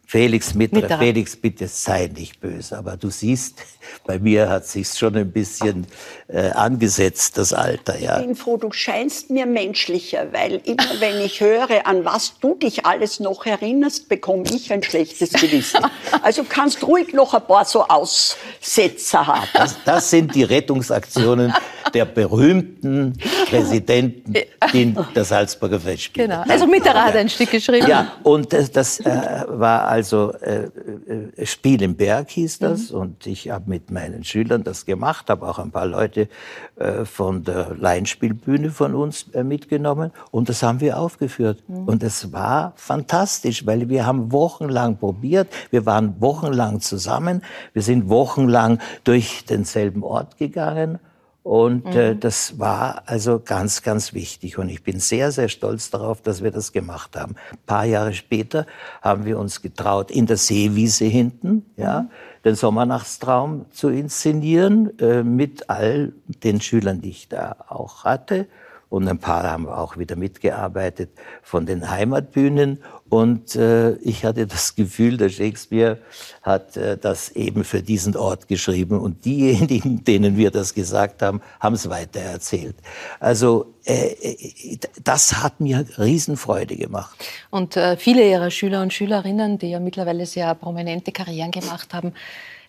[0.08, 0.98] Felix Mitterer, Mitterer.
[1.00, 3.58] Felix, bitte sei nicht böse, aber du siehst,
[4.06, 5.84] bei mir hat sich's schon ein bisschen
[6.28, 8.20] äh, angesetzt, das Alter, ja.
[8.20, 12.54] Ich bin froh, du scheinst mir menschlicher, weil immer wenn ich höre, an was du
[12.54, 15.84] dich alles noch erinnerst, bekomme ich ein schlechtes Gewissen.
[16.22, 19.48] Also kannst ruhig noch ein paar so Aussetzer haben.
[19.54, 21.52] Das, das sind die Rettungsaktionen
[21.94, 23.14] der berühmten
[23.48, 24.34] Präsidenten
[24.72, 26.28] in der Salzburger Festspiele.
[26.28, 26.42] Genau.
[26.48, 27.86] Also Mitterer hat ein Stück geschrieben.
[27.88, 32.90] Ja, und das, das äh, war also äh, äh, Spiel im Berg hieß das.
[32.90, 36.28] Und ich habe mit meinen Schülern das gemacht, habe auch ein paar Leute
[36.76, 40.12] äh, von der Laienspielbühne von uns äh, mitgenommen.
[40.30, 41.62] Und das haben wir aufgeführt.
[41.68, 48.08] Und es war fantastisch, weil wir haben wochenlang probiert, wir waren wochenlang zusammen, wir sind
[48.08, 50.98] wochenlang durch denselben Ort gegangen
[51.46, 54.58] und äh, das war also ganz, ganz wichtig.
[54.58, 57.36] Und ich bin sehr, sehr stolz darauf, dass wir das gemacht haben.
[57.52, 58.66] Ein paar Jahre später
[59.00, 62.08] haben wir uns getraut, in der Seewiese hinten, ja,
[62.44, 68.48] den Sommernachtstraum zu inszenieren, äh, mit all den Schülern, die ich da auch hatte.
[68.88, 71.10] Und ein paar haben auch wieder mitgearbeitet
[71.42, 72.82] von den Heimatbühnen.
[73.08, 75.98] Und äh, ich hatte das Gefühl, der Shakespeare
[76.42, 81.40] hat äh, das eben für diesen Ort geschrieben und diejenigen, denen wir das gesagt haben,
[81.58, 82.76] haben es weitererzählt.
[83.18, 87.16] Also äh, äh, das hat mir Riesenfreude gemacht.
[87.50, 92.12] Und äh, viele Ihrer Schüler und Schülerinnen, die ja mittlerweile sehr prominente Karrieren gemacht haben,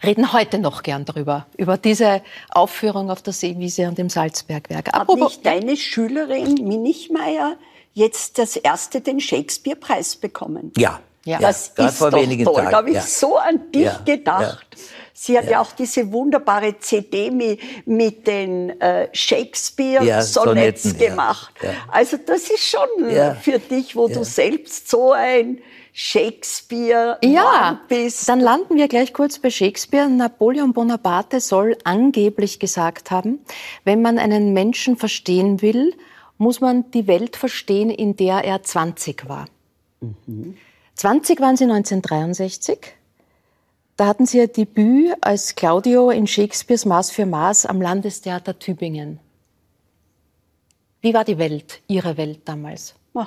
[0.03, 4.93] reden heute noch gern darüber, über diese Aufführung auf der Seewiese und im Salzbergwerk.
[4.93, 7.55] Hat nicht deine Schülerin Minichmeier
[7.93, 10.71] jetzt das erste den Shakespeare-Preis bekommen?
[10.77, 10.99] Ja.
[11.25, 11.39] Ja.
[11.39, 12.55] Das ja, ist vor doch wenigen toll.
[12.55, 12.71] Tagen.
[12.71, 13.01] Da habe ich ja.
[13.01, 13.99] so an dich ja.
[14.05, 14.65] gedacht.
[15.19, 15.61] Sie hat ja.
[15.61, 21.55] auch diese wunderbare CD mit, mit den äh, Shakespeare-Sonnets gemacht.
[21.87, 23.09] Also das ist schon
[23.41, 25.57] für dich, wo du selbst so ein
[25.91, 28.29] Shakespeare ja, bist.
[28.29, 30.07] Dann landen wir gleich kurz bei Shakespeare.
[30.07, 33.39] Napoleon Bonaparte soll angeblich gesagt haben,
[33.85, 35.95] wenn man einen Menschen verstehen will,
[36.37, 39.47] muss man die Welt verstehen, in der er 20 war.
[39.99, 40.57] Mhm.
[40.93, 42.96] 20 waren sie 1963.
[43.97, 49.19] Da hatten sie ihr Debüt als Claudio in Shakespeares Maß für Maß am Landestheater Tübingen.
[51.01, 52.93] Wie war die Welt, Ihre Welt damals?
[53.13, 53.25] Oh.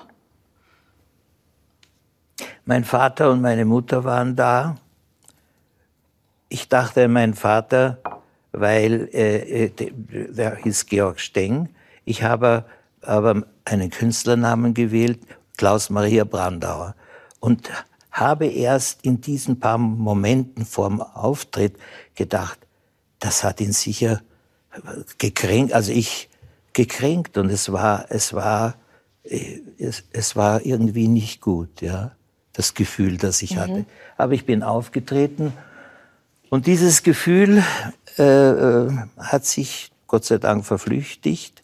[2.64, 4.76] Mein Vater und meine Mutter waren da.
[6.48, 7.98] Ich dachte mein Vater,
[8.52, 11.68] weil äh, äh der hieß Georg Steng.
[12.04, 12.64] Ich habe
[13.02, 15.20] aber einen Künstlernamen gewählt,
[15.56, 16.94] Klaus Maria Brandauer.
[17.40, 17.70] Und
[18.10, 21.76] habe erst in diesen paar Momenten vorm Auftritt
[22.14, 22.58] gedacht,
[23.18, 24.20] das hat ihn sicher
[25.18, 26.28] gekränkt, also ich
[26.72, 28.74] gekränkt und es war, es war,
[29.24, 32.12] äh, es, es war irgendwie nicht gut, ja
[32.52, 33.60] das Gefühl, das ich mhm.
[33.60, 33.84] hatte.
[34.16, 35.52] Aber ich bin aufgetreten
[36.50, 37.62] und dieses Gefühl
[38.18, 41.62] äh, äh, hat sich Gott sei Dank verflüchtigt.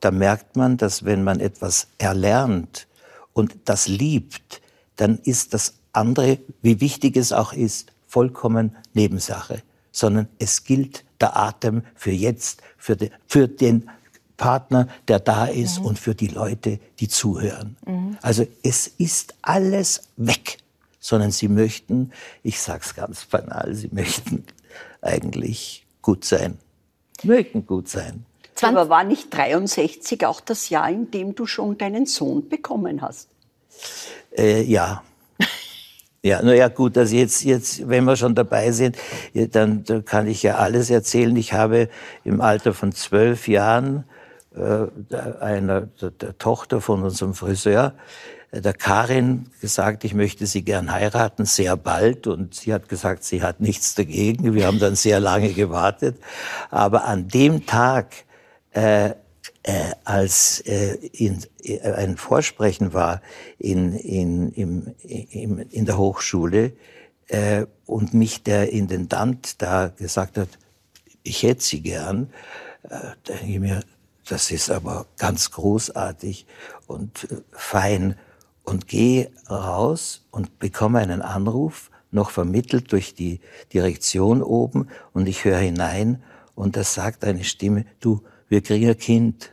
[0.00, 2.86] Da merkt man, dass wenn man etwas erlernt
[3.32, 4.62] und das liebt,
[4.96, 11.36] dann ist das andere, wie wichtig es auch ist, vollkommen Nebensache, sondern es gilt der
[11.36, 13.90] Atem für jetzt, für, de, für den
[14.36, 15.86] Partner, der da ist mhm.
[15.86, 17.76] und für die Leute, die zuhören.
[17.86, 18.18] Mhm.
[18.22, 20.58] Also es ist alles weg,
[21.00, 24.44] sondern sie möchten, ich sag's ganz banal, sie möchten
[25.00, 26.58] eigentlich gut sein.
[27.22, 28.26] Möchten gut sein.
[28.62, 33.28] Aber war nicht 63 auch das Jahr, in dem du schon deinen Sohn bekommen hast?
[34.36, 35.02] Äh, ja.
[36.22, 38.96] Ja, naja, gut, also jetzt, jetzt, wenn wir schon dabei sind,
[39.32, 41.36] dann, dann kann ich ja alles erzählen.
[41.36, 41.88] Ich habe
[42.24, 44.04] im Alter von zwölf Jahren
[44.56, 47.94] äh, einer der, der Tochter von unserem Friseur,
[48.50, 52.26] äh, der Karin, gesagt, ich möchte sie gern heiraten, sehr bald.
[52.26, 54.54] Und sie hat gesagt, sie hat nichts dagegen.
[54.54, 56.16] Wir haben dann sehr lange gewartet.
[56.70, 58.14] Aber an dem Tag,
[58.72, 59.10] äh,
[59.66, 63.20] äh, als äh, in, äh, ein Vorsprechen war
[63.58, 66.72] in, in, im, im, in der Hochschule
[67.26, 70.48] äh, und mich der Intendant da gesagt hat,
[71.24, 72.30] ich hätte sie gern,
[72.84, 72.98] äh,
[73.28, 73.80] denke ich mir,
[74.28, 76.46] das ist aber ganz großartig
[76.86, 78.16] und äh, fein.
[78.62, 83.38] Und gehe raus und bekomme einen Anruf, noch vermittelt durch die
[83.72, 86.20] Direktion oben, und ich höre hinein,
[86.56, 89.52] und da sagt eine Stimme, du, wir kriegen ein Kind.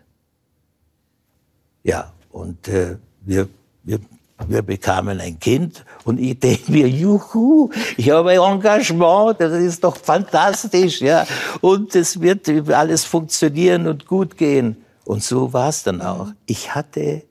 [1.83, 3.47] Ja, und äh, wir,
[3.83, 3.99] wir
[4.47, 9.95] wir bekamen ein Kind und ich denke mir, juhu, ich habe Engagement, das ist doch
[9.95, 11.25] fantastisch, ja.
[11.61, 14.77] Und es wird alles funktionieren und gut gehen.
[15.05, 16.29] Und so war es dann auch.
[16.45, 17.23] Ich hatte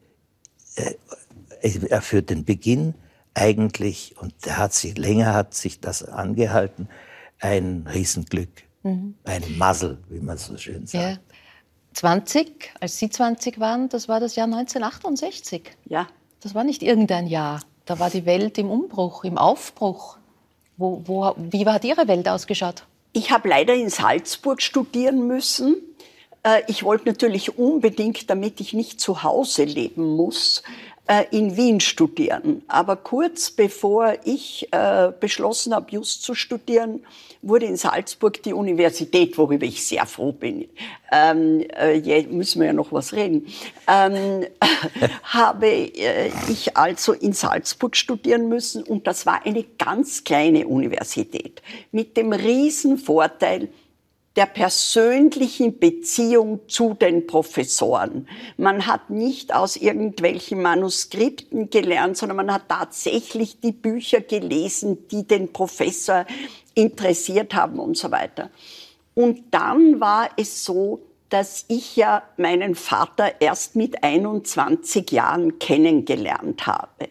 [0.77, 2.95] äh, für den Beginn
[3.35, 6.89] eigentlich, und hat sich, länger hat sich das angehalten,
[7.41, 8.51] ein Riesenglück.
[8.83, 9.15] Mhm.
[9.25, 10.95] Ein Muzzle, wie man so schön sagt.
[11.05, 11.17] Ja.
[11.95, 15.63] 20, als Sie 20 waren, das war das Jahr 1968.
[15.85, 16.07] Ja.
[16.41, 17.61] Das war nicht irgendein Jahr.
[17.85, 20.17] Da war die Welt im Umbruch, im Aufbruch.
[20.77, 22.85] Wo, wo, wie hat Ihre Welt ausgeschaut?
[23.13, 25.77] Ich habe leider in Salzburg studieren müssen.
[26.43, 30.63] Äh, ich wollte natürlich unbedingt, damit ich nicht zu Hause leben muss,
[31.31, 32.63] in Wien studieren.
[32.69, 37.05] Aber kurz bevor ich äh, beschlossen habe, Just zu studieren,
[37.43, 40.69] wurde in Salzburg die Universität, worüber ich sehr froh bin,
[41.11, 43.47] ähm, äh, müssen wir ja noch was reden,
[43.89, 44.47] ähm,
[45.25, 51.63] habe äh, ich also in Salzburg studieren müssen und das war eine ganz kleine Universität
[51.91, 53.69] mit dem riesen Vorteil,
[54.37, 58.29] der persönlichen Beziehung zu den Professoren.
[58.57, 65.27] Man hat nicht aus irgendwelchen Manuskripten gelernt, sondern man hat tatsächlich die Bücher gelesen, die
[65.27, 66.25] den Professor
[66.75, 68.51] interessiert haben und so weiter.
[69.15, 76.67] Und dann war es so, dass ich ja meinen Vater erst mit 21 Jahren kennengelernt
[76.67, 77.09] habe.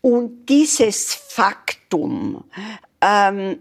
[0.00, 2.44] Und dieses Faktum,
[3.00, 3.58] ähm,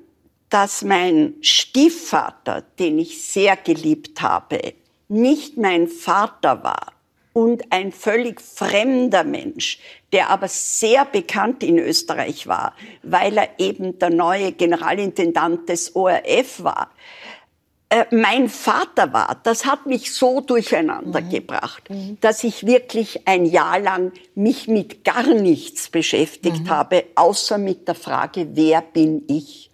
[0.50, 4.74] dass mein Stiefvater, den ich sehr geliebt habe,
[5.08, 6.94] nicht mein Vater war
[7.34, 9.80] und ein völlig fremder Mensch,
[10.12, 16.64] der aber sehr bekannt in Österreich war, weil er eben der neue Generalintendant des ORF
[16.64, 16.90] war,
[17.92, 21.30] äh, mein Vater war, das hat mich so durcheinander mhm.
[21.30, 22.18] gebracht, mhm.
[22.22, 26.70] dass ich wirklich ein Jahr lang mich mit gar nichts beschäftigt mhm.
[26.70, 29.69] habe, außer mit der Frage, wer bin ich?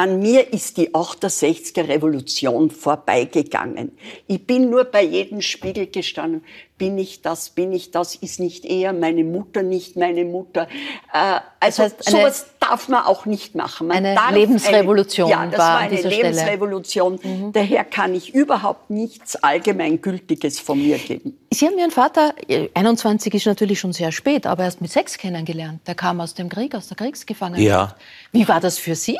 [0.00, 3.92] An mir ist die 68er Revolution vorbeigegangen.
[4.26, 6.42] Ich bin nur bei jedem Spiegel gestanden.
[6.78, 7.50] Bin ich das?
[7.50, 8.14] Bin ich das?
[8.14, 10.68] Ist nicht eher meine Mutter nicht meine Mutter?
[11.12, 13.88] Äh, also das heißt sowas darf man auch nicht machen.
[13.88, 17.18] Man eine Lebensrevolution eine, ja, das war, war eine Lebensrevolution.
[17.22, 17.52] Mhm.
[17.52, 21.38] Daher kann ich überhaupt nichts Allgemeingültiges von mir geben.
[21.50, 22.34] Sie haben Ihren Vater,
[22.72, 25.86] 21 ist natürlich schon sehr spät, aber erst mit sechs kennengelernt.
[25.86, 27.68] Der kam aus dem Krieg, aus der Kriegsgefangenschaft.
[27.68, 27.96] Ja.
[28.32, 29.18] Wie war das für Sie?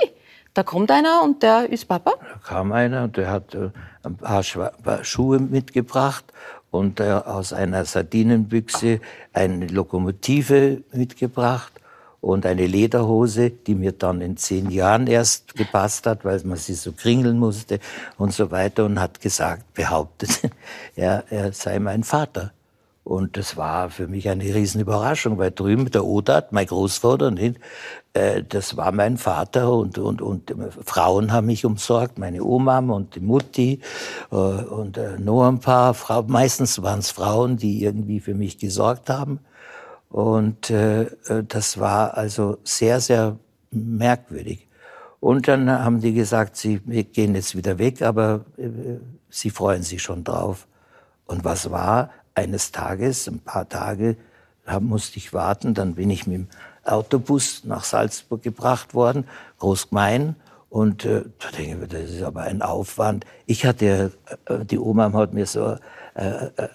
[0.55, 2.15] Da kommt einer und der ist Papa?
[2.19, 3.71] Da kam einer und der hat äh,
[4.03, 4.43] ein paar,
[4.83, 6.25] paar Schuhe mitgebracht
[6.71, 9.01] und äh, aus einer Sardinenbüchse
[9.33, 11.73] eine Lokomotive mitgebracht
[12.21, 16.75] und eine Lederhose, die mir dann in zehn Jahren erst gepasst hat, weil man sie
[16.75, 17.79] so kringeln musste
[18.19, 20.51] und so weiter und hat gesagt, behauptet,
[20.97, 22.53] er, er sei mein Vater.
[23.11, 27.57] Und das war für mich eine Riesenüberraschung, weil drüben der Odat, mein Großvater, nicht,
[28.13, 33.17] äh, das war mein Vater und, und, und Frauen haben mich umsorgt, meine Oma und
[33.17, 33.81] die Mutti
[34.31, 36.31] äh, und äh, noch ein paar Frauen.
[36.31, 39.41] Meistens waren es Frauen, die irgendwie für mich gesorgt haben.
[40.09, 43.41] Und äh, äh, das war also sehr, sehr
[43.73, 44.69] merkwürdig.
[45.19, 48.69] Und dann haben die gesagt, sie gehen jetzt wieder weg, aber äh,
[49.31, 50.69] sie freuen sich schon drauf.
[51.27, 52.11] Und was war?
[52.35, 54.17] Eines Tages, ein paar Tage,
[54.79, 55.75] musste ich warten.
[55.75, 56.49] Dann bin ich mit dem
[56.85, 59.25] Autobus nach Salzburg gebracht worden,
[59.59, 60.37] Großgemein.
[60.69, 63.27] Und äh, da denke ich, das ist aber ein Aufwand.
[63.47, 64.13] Ich hatte,
[64.47, 65.77] äh, die Oma hat mir so
[66.15, 66.69] äh, äh, äh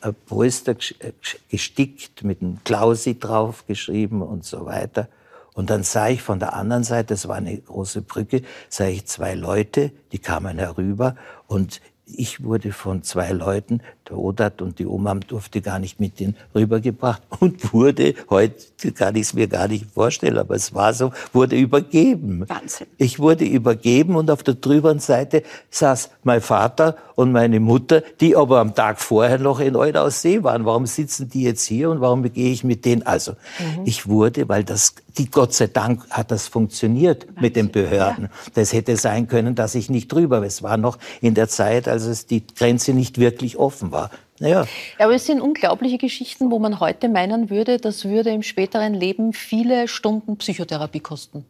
[0.00, 1.12] ein Polster äh,
[1.50, 5.08] gestickt mit einem Klausi drauf geschrieben und so weiter.
[5.52, 9.06] Und dann sah ich von der anderen Seite, das war eine große Brücke, sah ich
[9.06, 11.14] zwei Leute, die kamen herüber
[11.46, 16.20] und ich wurde von zwei Leuten, der Odat und die Oma durfte gar nicht mit
[16.20, 18.54] denen rübergebracht und wurde, heute
[18.92, 22.44] kann ich es mir gar nicht vorstellen, aber es war so, wurde übergeben.
[22.48, 22.86] Wahnsinn.
[22.98, 28.36] Ich wurde übergeben und auf der drüberen Seite saß mein Vater und meine Mutter, die
[28.36, 30.64] aber am Tag vorher noch in Eudaussee waren.
[30.64, 33.04] Warum sitzen die jetzt hier und warum gehe ich mit denen?
[33.04, 33.82] Also, mhm.
[33.84, 37.42] ich wurde, weil das, die Gott sei Dank hat das funktioniert Wahnsinn.
[37.42, 38.24] mit den Behörden.
[38.24, 38.30] Ja.
[38.54, 40.42] Das hätte sein können, dass ich nicht drüber.
[40.42, 43.93] Es war noch in der Zeit, als es die Grenze nicht wirklich offen war.
[44.40, 44.66] Ja.
[44.98, 49.32] Aber es sind unglaubliche Geschichten, wo man heute meinen würde, das würde im späteren Leben
[49.32, 51.44] viele Stunden Psychotherapie kosten.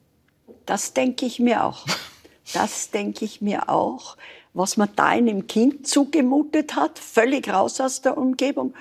[0.67, 1.87] Das denke ich mir auch.
[2.53, 4.17] Das denke ich mir auch,
[4.53, 8.75] was man da einem Kind zugemutet hat, völlig raus aus der Umgebung.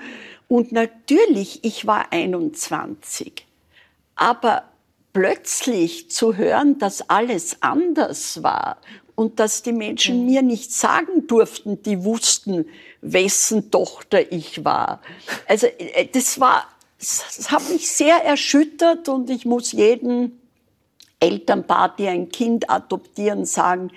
[0.48, 3.46] Und natürlich, ich war 21.
[4.16, 4.64] Aber
[5.14, 8.78] plötzlich zu hören, dass alles anders war
[9.16, 10.26] und dass die Menschen mhm.
[10.26, 12.66] mir nicht sagen durften, die wussten,
[13.04, 15.02] wessen Tochter ich war.
[15.48, 16.66] Also äh, das war,
[16.98, 20.40] das hat mich sehr erschüttert und ich muss jedem
[21.20, 23.92] Elternpaar, die ein Kind adoptieren, sagen,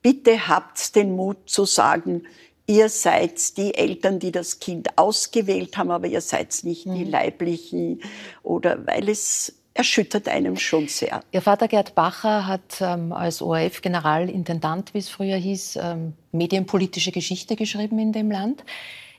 [0.00, 2.24] bitte habt den Mut zu sagen,
[2.66, 7.10] ihr seid die Eltern, die das Kind ausgewählt haben, aber ihr seid nicht die mhm.
[7.10, 8.02] leiblichen
[8.42, 11.22] oder weil es erschüttert einem schon sehr.
[11.32, 17.56] Ihr Vater Gerd Bacher hat ähm, als ORF-Generalintendant, wie es früher hieß, ähm, medienpolitische Geschichte
[17.56, 18.64] geschrieben in dem Land.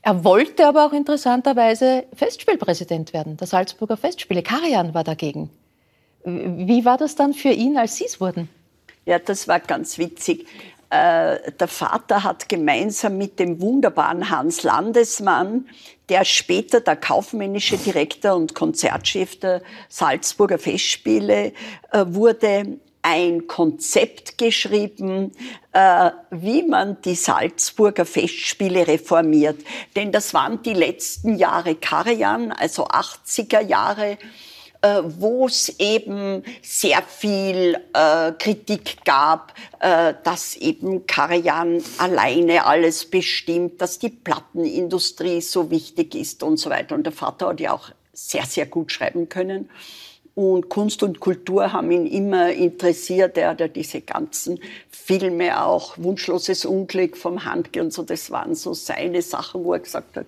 [0.04, 4.44] Er wollte aber auch interessanterweise Festspielpräsident werden, der Salzburger Festspiele.
[4.44, 5.50] Karian war dagegen.
[6.26, 8.50] Wie war das dann für ihn, als Sie es wurden?
[9.06, 10.46] Ja, das war ganz witzig.
[10.90, 15.68] Äh, der Vater hat gemeinsam mit dem wunderbaren Hans Landesmann,
[16.14, 21.54] der später der kaufmännische Direktor und Konzertchef der Salzburger Festspiele
[21.92, 25.32] äh, wurde, ein Konzept geschrieben,
[25.72, 29.60] äh, wie man die Salzburger Festspiele reformiert.
[29.96, 34.20] Denn das waren die letzten Jahre Karajan, also 80er Jahre
[34.84, 43.06] äh, wo es eben sehr viel äh, Kritik gab, äh, dass eben Karajan alleine alles
[43.06, 46.96] bestimmt, dass die Plattenindustrie so wichtig ist und so weiter.
[46.96, 49.70] Und der Vater hat ja auch sehr, sehr gut schreiben können.
[50.36, 53.38] Und Kunst und Kultur haben ihn immer interessiert.
[53.38, 54.60] Er hat ja diese ganzen
[54.90, 59.80] Filme auch, Wunschloses Unglück vom Handke und so, das waren so seine Sachen, wo er
[59.80, 60.26] gesagt hat,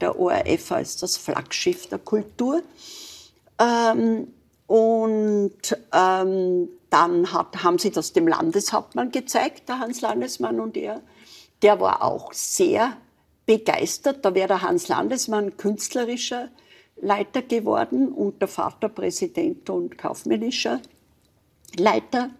[0.00, 2.62] der ORF ist das Flaggschiff der Kultur.
[3.58, 4.28] Ähm,
[4.66, 11.02] und ähm, dann hat, haben sie das dem Landeshauptmann gezeigt, der Hans Landesmann und er.
[11.62, 12.96] Der war auch sehr
[13.46, 14.24] begeistert.
[14.24, 16.48] Da wäre der Hans Landesmann künstlerischer
[17.00, 20.80] Leiter geworden und der Vater Präsident und kaufmännischer
[21.76, 22.30] Leiter.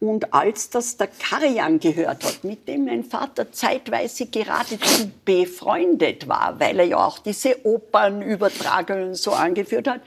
[0.00, 6.60] Und als das der Karajan gehört hat, mit dem mein Vater zeitweise geradezu befreundet war,
[6.60, 10.00] weil er ja auch diese Opernübertragungen so angeführt hat,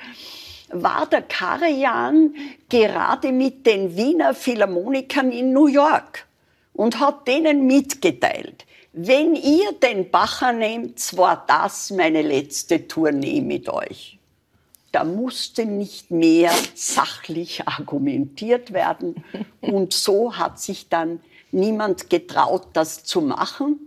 [0.70, 2.34] war der Karajan
[2.70, 6.26] gerade mit den Wiener Philharmonikern in New York
[6.74, 13.70] und hat denen mitgeteilt, wenn ihr den Bacher nehmt, war das meine letzte Tournee mit
[13.70, 14.18] euch.
[14.92, 19.24] Da musste nicht mehr sachlich argumentiert werden.
[19.62, 21.22] Und so hat sich dann
[21.52, 23.80] niemand getraut, das zu machen.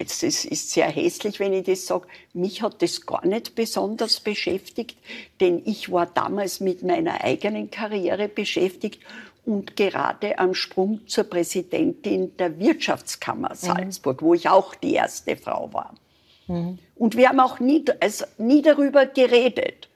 [0.00, 2.08] Jetzt ist es sehr hässlich, wenn ich das sage.
[2.32, 4.96] Mich hat das gar nicht besonders beschäftigt,
[5.40, 9.00] denn ich war damals mit meiner eigenen Karriere beschäftigt
[9.44, 13.56] und gerade am Sprung zur Präsidentin der Wirtschaftskammer mhm.
[13.56, 14.26] Salzburg, mhm.
[14.26, 15.94] wo ich auch die erste Frau war.
[16.46, 16.78] Mhm.
[16.96, 19.89] Und wir haben auch nie, also nie darüber geredet.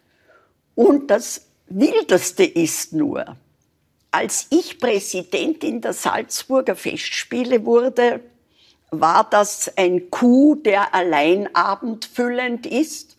[0.74, 3.36] Und das Wildeste ist nur,
[4.10, 8.20] als ich Präsidentin der Salzburger Festspiele wurde,
[8.90, 13.16] war das ein Coup, der allein abendfüllend ist.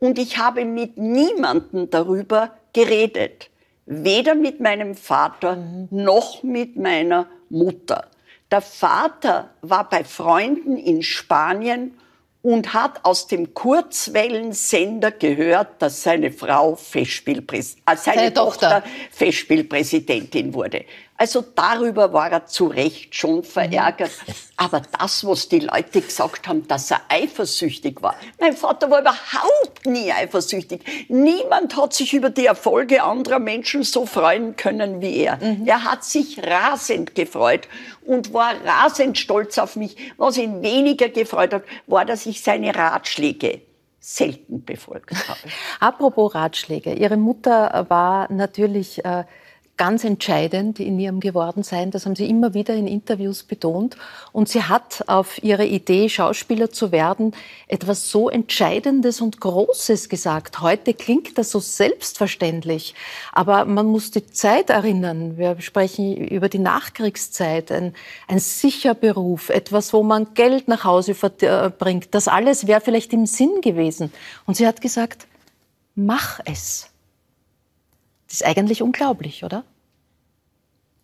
[0.00, 3.48] Und ich habe mit niemandem darüber geredet
[3.86, 5.56] weder mit meinem Vater
[5.90, 8.08] noch mit meiner Mutter.
[8.50, 11.98] Der Vater war bei Freunden in Spanien
[12.44, 18.82] und hat aus dem Kurzwellensender gehört, dass seine Frau Festspielpräs äh, seine, seine Tochter.
[18.82, 20.84] Tochter Festspielpräsidentin wurde.
[21.16, 24.10] Also darüber war er zu Recht schon verärgert.
[24.56, 28.16] Aber das, was die Leute gesagt haben, dass er eifersüchtig war.
[28.40, 31.06] Mein Vater war überhaupt nie eifersüchtig.
[31.08, 35.36] Niemand hat sich über die Erfolge anderer Menschen so freuen können wie er.
[35.36, 35.66] Mhm.
[35.66, 37.68] Er hat sich rasend gefreut
[38.06, 39.96] und war rasend stolz auf mich.
[40.16, 43.62] Was ihn weniger gefreut hat, war, dass ich seine Ratschläge
[44.00, 45.40] selten befolgt habe.
[45.80, 46.92] Apropos Ratschläge.
[46.92, 49.24] Ihre Mutter war natürlich äh,
[49.76, 51.90] ganz entscheidend in ihrem Gewordensein.
[51.90, 53.96] Das haben Sie immer wieder in Interviews betont.
[54.32, 57.32] Und sie hat auf ihre Idee, Schauspieler zu werden,
[57.66, 60.60] etwas so Entscheidendes und Großes gesagt.
[60.60, 62.94] Heute klingt das so selbstverständlich.
[63.32, 65.36] Aber man muss die Zeit erinnern.
[65.36, 67.72] Wir sprechen über die Nachkriegszeit.
[67.72, 67.94] Ein,
[68.28, 72.14] ein sicher Beruf, etwas, wo man Geld nach Hause bringt.
[72.14, 74.12] Das alles wäre vielleicht im Sinn gewesen.
[74.46, 75.26] Und sie hat gesagt,
[75.96, 76.93] mach es.
[78.34, 79.62] Das ist eigentlich unglaublich, oder?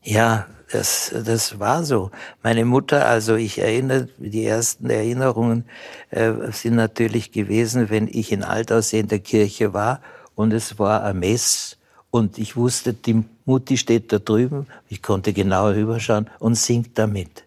[0.03, 2.11] Ja, das, das war so.
[2.43, 5.64] Meine Mutter, also ich erinnere, die ersten Erinnerungen
[6.11, 10.03] äh, sind natürlich gewesen, wenn ich in Altaussee in der Kirche war
[10.35, 11.76] und es war ein Mess
[12.11, 17.45] und ich wusste, die Mutti steht da drüben, ich konnte genau rüberschauen und singt damit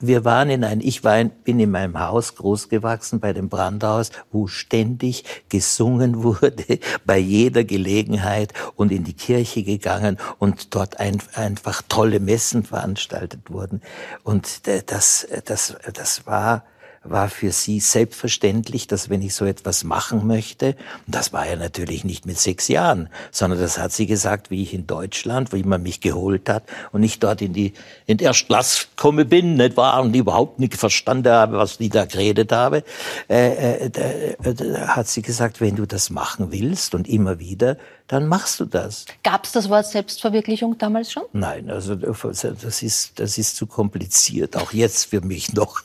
[0.00, 4.10] wir waren in ein, ich war in, bin in meinem Haus großgewachsen bei dem Brandhaus,
[4.30, 11.18] wo ständig gesungen wurde, bei jeder Gelegenheit und in die Kirche gegangen und dort ein,
[11.34, 13.82] einfach tolle Messen veranstaltet wurden.
[14.24, 16.64] Und das, das, das war,
[17.10, 20.76] war für sie selbstverständlich, dass wenn ich so etwas machen möchte,
[21.06, 24.62] und das war ja natürlich nicht mit sechs Jahren, sondern das hat sie gesagt, wie
[24.62, 27.72] ich in Deutschland, wie man mich geholt hat und ich dort in die,
[28.06, 32.04] in der Klasse komme bin, nicht wahr, und überhaupt nicht verstanden habe, was die da
[32.04, 32.84] geredet habe,
[33.28, 37.76] äh, äh, äh, hat sie gesagt, wenn du das machen willst und immer wieder,
[38.08, 39.06] dann machst du das.
[39.22, 41.24] Gab es das Wort Selbstverwirklichung damals schon?
[41.32, 45.82] Nein, also das ist, das ist zu kompliziert, auch jetzt für mich noch.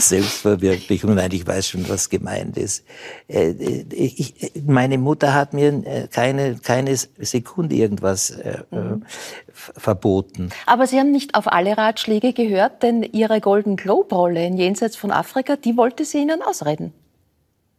[0.00, 1.14] Selbstverwirklichung.
[1.14, 2.84] Nein, ich weiß schon, was gemeint ist.
[3.28, 3.50] Äh,
[3.92, 9.04] ich, meine Mutter hat mir äh, keine, keine Sekunde irgendwas äh, mhm.
[9.52, 10.50] verboten.
[10.66, 15.10] Aber Sie haben nicht auf alle Ratschläge gehört, denn Ihre Golden Globe-Rolle in Jenseits von
[15.10, 16.92] Afrika, die wollte sie Ihnen ausreden.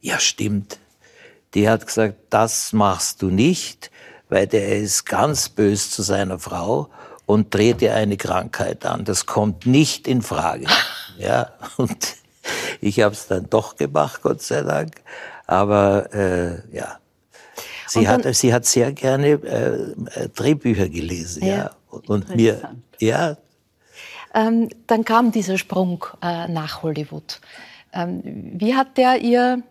[0.01, 0.79] Ja, stimmt.
[1.53, 3.91] Die hat gesagt, das machst du nicht,
[4.29, 6.89] weil der ist ganz bös zu seiner Frau
[7.27, 9.05] und dreht ihr eine Krankheit an.
[9.05, 10.65] Das kommt nicht in Frage.
[11.19, 12.15] Ja, und
[12.79, 15.01] ich habe es dann doch gemacht, Gott sei Dank.
[15.47, 16.99] Aber äh, ja,
[17.87, 21.71] sie dann, hat sie hat sehr gerne äh, Drehbücher gelesen, ja, ja.
[21.89, 23.35] und mir ja.
[24.35, 27.41] Ähm, dann kam dieser Sprung äh, nach Hollywood.
[27.93, 29.63] Ähm, wie hat der ihr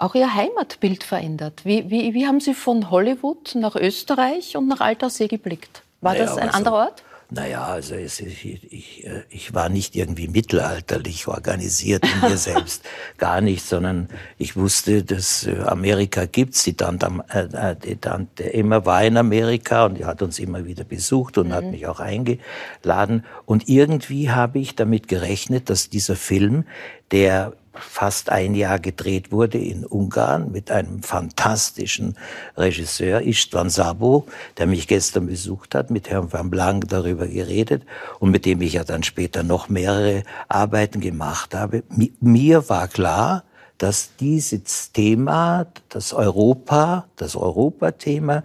[0.00, 1.64] auch Ihr Heimatbild verändert.
[1.64, 5.82] Wie, wie, wie haben Sie von Hollywood nach Österreich und nach Altersee geblickt?
[6.06, 7.02] War naja, das ein also, anderer Ort?
[7.28, 12.84] Naja, also es, ich, ich, äh, ich war nicht irgendwie mittelalterlich organisiert in mir selbst,
[13.18, 16.62] gar nicht, sondern ich wusste, dass äh, Amerika gibt's.
[16.62, 20.84] Die Tante, äh, die Tante Emma war in Amerika und die hat uns immer wieder
[20.84, 21.52] besucht und mhm.
[21.54, 23.24] hat mich auch eingeladen.
[23.44, 26.64] Und irgendwie habe ich damit gerechnet, dass dieser Film,
[27.10, 32.16] der fast ein Jahr gedreht wurde in Ungarn mit einem fantastischen
[32.56, 34.26] Regisseur, Istvan Sabo,
[34.58, 37.82] der mich gestern besucht hat, mit Herrn Van Blanc darüber geredet
[38.18, 41.82] und mit dem ich ja dann später noch mehrere Arbeiten gemacht habe.
[42.20, 43.44] Mir war klar,
[43.78, 48.42] dass dieses Thema, das Europa, das Europathema,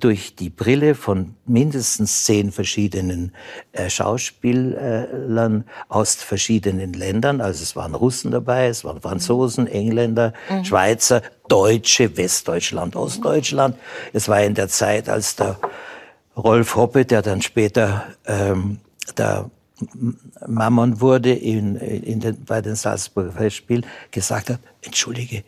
[0.00, 3.32] durch die Brille von mindestens zehn verschiedenen
[3.72, 10.64] äh, Schauspielern aus verschiedenen Ländern, also es waren Russen dabei, es waren Franzosen, Engländer, mhm.
[10.64, 13.76] Schweizer, Deutsche, Westdeutschland, Ostdeutschland.
[14.12, 15.58] Es war in der Zeit, als der
[16.36, 18.78] Rolf Hoppe, der dann später ähm,
[19.18, 19.50] der
[20.46, 25.44] Mammon wurde in, in den, bei den Salzburger Festspielen, gesagt hat, entschuldige,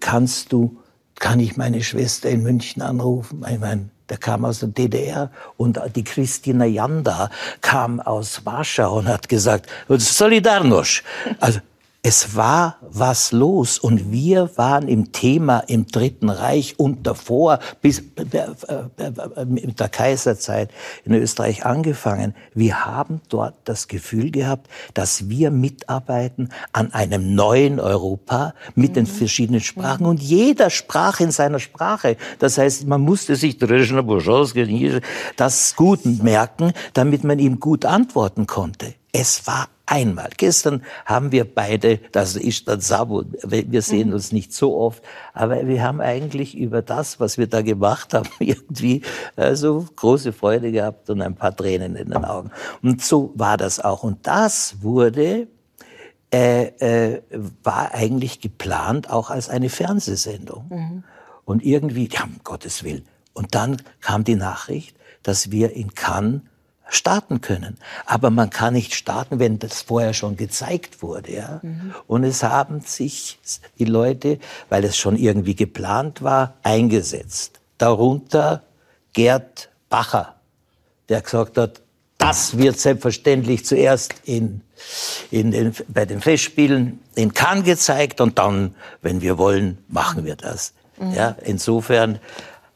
[0.00, 0.78] kannst du,
[1.16, 3.44] kann ich meine Schwester in München anrufen?
[3.50, 7.30] Ich meine, der kam aus der DDR und die Christina Janda
[7.60, 11.02] kam aus Warschau und hat gesagt, Solidarność.
[11.40, 11.60] Also
[12.02, 17.98] es war was los und wir waren im Thema im Dritten Reich und davor bis
[17.98, 18.38] äh,
[19.06, 20.70] äh, mit der Kaiserzeit
[21.04, 22.34] in Österreich angefangen.
[22.54, 28.94] Wir haben dort das Gefühl gehabt, dass wir mitarbeiten an einem neuen Europa mit mhm.
[28.94, 30.10] den verschiedenen Sprachen mhm.
[30.10, 32.16] und jeder sprach in seiner Sprache.
[32.38, 33.58] Das heißt, man musste sich
[35.36, 38.94] das gut merken, damit man ihm gut antworten konnte.
[39.12, 40.28] Es war einmal.
[40.36, 44.14] Gestern haben wir beide, das ist dann Sabo, wir sehen mhm.
[44.14, 45.02] uns nicht so oft,
[45.32, 49.02] aber wir haben eigentlich über das, was wir da gemacht haben, irgendwie
[49.54, 52.50] so große Freude gehabt und ein paar Tränen in den Augen.
[52.82, 54.02] Und so war das auch.
[54.02, 55.48] Und das wurde
[56.30, 56.66] äh,
[57.14, 57.22] äh,
[57.62, 60.66] war eigentlich geplant auch als eine Fernsehsendung.
[60.68, 61.04] Mhm.
[61.46, 63.06] Und irgendwie, ja, um Gottes Willen.
[63.32, 66.42] Und dann kam die Nachricht, dass wir in Cannes
[66.88, 67.78] starten können.
[68.06, 71.32] Aber man kann nicht starten, wenn das vorher schon gezeigt wurde.
[71.32, 71.60] Ja?
[71.62, 71.94] Mhm.
[72.06, 73.38] Und es haben sich
[73.78, 77.60] die Leute, weil es schon irgendwie geplant war, eingesetzt.
[77.76, 78.62] Darunter
[79.12, 80.34] Gerd Bacher,
[81.08, 81.80] der gesagt hat,
[82.18, 84.62] das wird selbstverständlich zuerst in,
[85.30, 90.34] in den, bei den Festspielen in Cannes gezeigt und dann, wenn wir wollen, machen wir
[90.34, 90.72] das.
[90.98, 91.12] Mhm.
[91.12, 92.18] Ja, insofern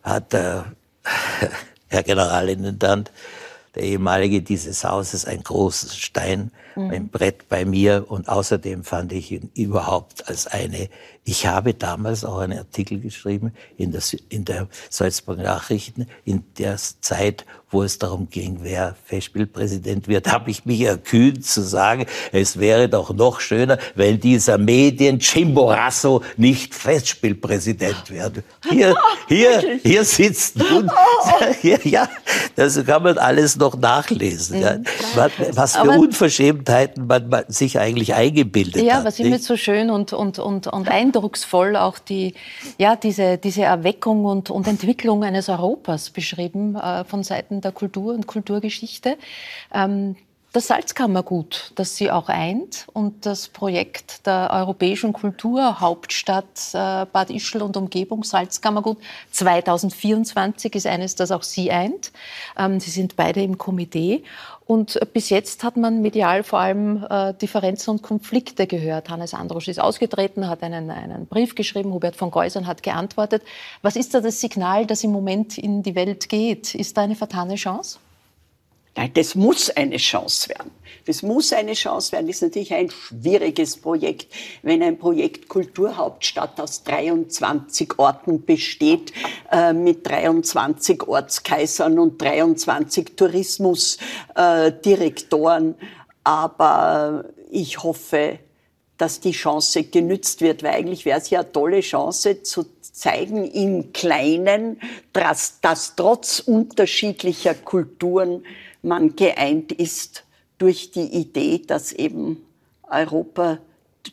[0.02, 0.66] hat der
[1.88, 3.10] Herr Generalintendant
[3.74, 6.90] der ehemalige dieses Hauses, ein großes Stein, mhm.
[6.90, 8.06] ein Brett bei mir.
[8.08, 10.88] Und außerdem fand ich ihn überhaupt als eine,
[11.24, 16.76] ich habe damals auch einen Artikel geschrieben in der, in der Salzburger Nachrichten, in der
[17.00, 22.58] Zeit, wo es darum ging, wer Festspielpräsident wird, habe ich mich erkühnt zu sagen, es
[22.58, 28.42] wäre doch noch schöner, wenn dieser Medien Chimborazo nicht Festspielpräsident wird.
[28.68, 28.94] Hier,
[29.28, 30.90] hier, hier sitzt nun,
[31.84, 32.08] ja,
[32.56, 34.60] das kann man alles noch nachlesen.
[34.60, 34.76] Ja.
[34.76, 34.84] Mhm.
[35.52, 39.00] Was für Aber, Unverschämtheiten man, man, sich eigentlich eingebildet ja, hat.
[39.00, 42.34] Ja, was immer so schön und, und, und, und eindrucksvoll auch die,
[42.78, 48.14] ja, diese, diese Erweckung und, und Entwicklung eines Europas beschrieben äh, von Seiten der Kultur
[48.14, 49.16] und Kulturgeschichte.
[49.72, 50.16] Ähm,
[50.52, 57.62] das Salzkammergut, das sie auch eint und das Projekt der europäischen Kulturhauptstadt äh, Bad Ischl
[57.62, 58.98] und Umgebung Salzkammergut
[59.30, 62.12] 2024 ist eines, das auch sie eint.
[62.58, 64.24] Ähm, sie sind beide im Komitee
[64.72, 69.10] und bis jetzt hat man medial vor allem äh, Differenzen und Konflikte gehört.
[69.10, 73.42] Hannes Androsch ist ausgetreten, hat einen, einen Brief geschrieben, Hubert von Geusern hat geantwortet.
[73.82, 76.74] Was ist da das Signal, das im Moment in die Welt geht?
[76.74, 77.98] Ist da eine vertane Chance?
[78.96, 80.70] Nein, das muss eine Chance werden.
[81.04, 82.28] Das muss eine Chance werden.
[82.28, 84.32] Das ist natürlich ein schwieriges Projekt,
[84.62, 89.12] wenn ein Projekt Kulturhauptstadt aus 23 Orten besteht,
[89.50, 95.72] äh, mit 23 Ortskaisern und 23 Tourismusdirektoren.
[95.72, 95.76] Äh,
[96.24, 98.38] Aber ich hoffe,
[98.96, 103.44] dass die Chance genützt wird, weil eigentlich wäre es ja eine tolle Chance zu zeigen
[103.44, 104.80] im Kleinen,
[105.12, 108.44] dass, dass trotz unterschiedlicher Kulturen
[108.82, 110.22] man geeint ist
[110.62, 112.36] durch die Idee, dass eben
[112.84, 113.58] Europa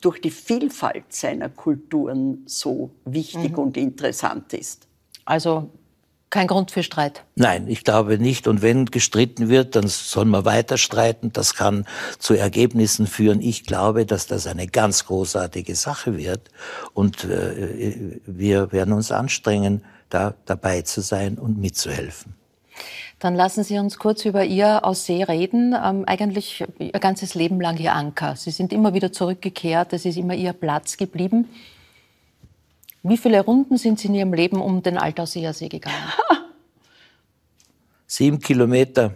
[0.02, 3.60] durch die Vielfalt seiner Kulturen so wichtig mhm.
[3.60, 4.88] und interessant ist.
[5.26, 5.70] Also
[6.32, 7.24] Kein Grund für Streit.
[7.36, 8.48] Nein, ich glaube nicht.
[8.48, 11.32] Und wenn gestritten wird, dann soll man weiter streiten.
[11.34, 11.86] Das kann
[12.18, 13.42] zu Ergebnissen führen.
[13.42, 16.50] Ich glaube, dass das eine ganz großartige Sache wird.
[16.94, 22.34] Und äh, wir werden uns anstrengen, da dabei zu sein und mitzuhelfen.
[23.20, 25.76] Dann lassen Sie uns kurz über Ihr Aussee reden.
[25.82, 28.36] Ähm, eigentlich Ihr ganzes Leben lang Ihr Anker.
[28.38, 29.92] Sie sind immer wieder zurückgekehrt.
[29.94, 31.50] Es ist immer Ihr Platz geblieben.
[33.04, 35.96] Wie viele Runden sind Sie in Ihrem Leben um den Altauseer See gegangen?
[38.08, 39.14] Sieben Kilometer.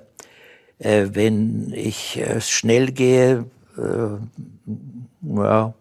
[0.80, 3.46] Äh, wenn ich äh, schnell gehe,
[3.78, 5.74] äh, ja,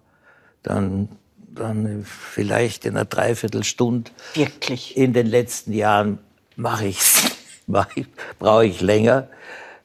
[0.62, 1.09] dann,
[1.55, 4.11] dann vielleicht in einer Dreiviertelstunde.
[4.35, 4.97] Wirklich?
[4.97, 6.18] In den letzten Jahren
[6.57, 9.28] mache ich's, ich, brauche ich länger.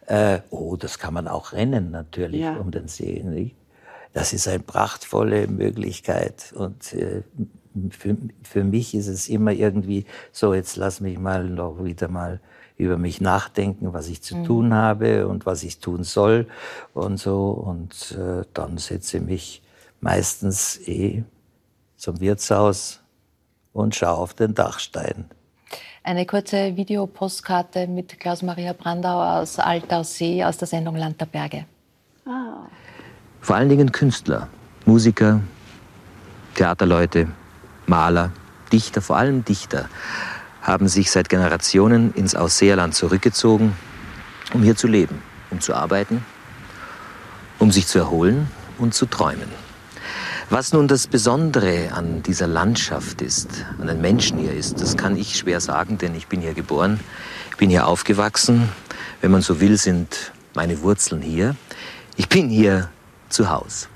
[0.05, 2.55] Äh, oh, das kann man auch rennen natürlich Ja.
[2.57, 3.21] um den See.
[3.23, 3.55] Nicht?
[4.13, 7.23] Das ist eine prachtvolle Möglichkeit und äh,
[7.91, 12.39] für, für mich ist es immer irgendwie so, jetzt lass mich mal noch wieder mal
[12.78, 16.47] über mich nachdenken, was ich zu tun habe und was ich tun soll
[16.93, 17.49] und so.
[17.49, 19.61] Und äh, dann setze ich mich
[19.99, 21.23] meistens eh
[21.97, 23.01] zum Wirtshaus
[23.73, 25.25] und schaue auf den Dachstein.
[26.08, 31.66] Eine kurze Videopostkarte mit Klaus-Maria Brandauer aus Altaussee aus der Sendung Land der Berge.
[33.41, 34.47] Vor allen Dingen Künstler,
[34.86, 35.41] Musiker,
[36.55, 37.28] Theaterleute,
[37.88, 38.32] Maler,
[38.72, 39.89] Dichter, vor allem Dichter,
[40.62, 43.76] haben sich seit Generationen ins Ausseerland zurückgezogen,
[44.53, 46.24] um hier zu leben, um zu arbeiten,
[47.60, 48.47] um sich zu erholen
[48.78, 49.66] und zu träumen.
[50.50, 55.18] Was nun das Besondere an dieser Landschaft ist, an den Menschen hier ist, das kann
[55.18, 57.02] ich schwer sagen, denn ich bin hier geboren,
[57.58, 58.70] bin hier aufgewachsen.
[59.20, 61.58] Wenn man so will, sind meine Wurzeln hier.
[62.16, 62.89] Ich bin hier
[63.28, 63.88] zu Hause.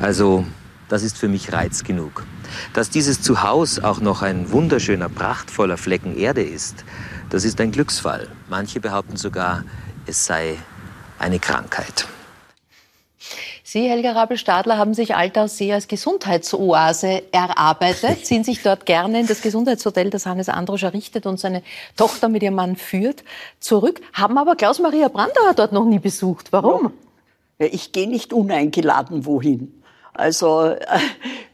[0.00, 0.46] Also,
[0.88, 2.24] das ist für mich Reiz genug.
[2.72, 6.86] Dass dieses Zuhause auch noch ein wunderschöner, prachtvoller Flecken Erde ist,
[7.28, 8.28] das ist ein Glücksfall.
[8.48, 9.62] Manche behaupten sogar,
[10.06, 10.56] es sei
[11.18, 12.08] eine Krankheit.
[13.68, 19.42] Sie, Helga Rabel-Stadler, haben sich Altaussee als Gesundheitsoase erarbeitet, ziehen sich dort gerne in das
[19.42, 21.64] Gesundheitshotel, das Hannes Androsch errichtet und seine
[21.96, 23.24] Tochter mit ihrem Mann führt,
[23.58, 26.52] zurück, haben aber Klaus-Maria Brandauer dort noch nie besucht.
[26.52, 26.92] Warum?
[27.58, 29.82] Ja, Ich gehe nicht uneingeladen wohin.
[30.14, 30.84] Also äh,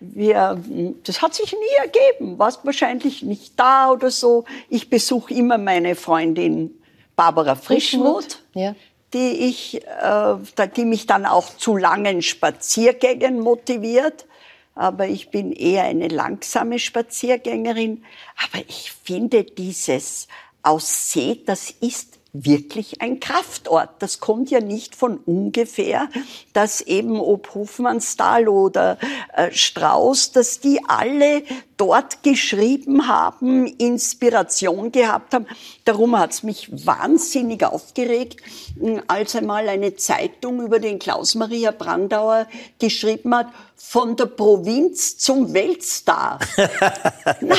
[0.00, 0.62] wir,
[1.04, 4.44] das hat sich nie ergeben, warst wahrscheinlich nicht da oder so.
[4.68, 6.72] Ich besuche immer meine Freundin
[7.16, 8.74] Barbara Frischmuth, Ja.
[9.14, 14.26] Die, ich, äh, die mich dann auch zu langen Spaziergängen motiviert.
[14.74, 18.04] Aber ich bin eher eine langsame Spaziergängerin.
[18.44, 20.28] Aber ich finde dieses
[20.62, 23.90] Aussee, das ist wirklich ein Kraftort.
[23.98, 26.08] Das kommt ja nicht von ungefähr,
[26.52, 28.98] dass eben ob Hofmannsthal oder
[29.34, 31.42] äh, Strauß, dass die alle
[31.82, 35.46] dort geschrieben haben, Inspiration gehabt haben.
[35.84, 38.36] Darum hat's mich wahnsinnig aufgeregt,
[38.76, 42.46] mh, als einmal eine Zeitung über den Klaus-Maria Brandauer
[42.78, 46.38] geschrieben hat, von der Provinz zum Weltstar.
[47.40, 47.56] Na,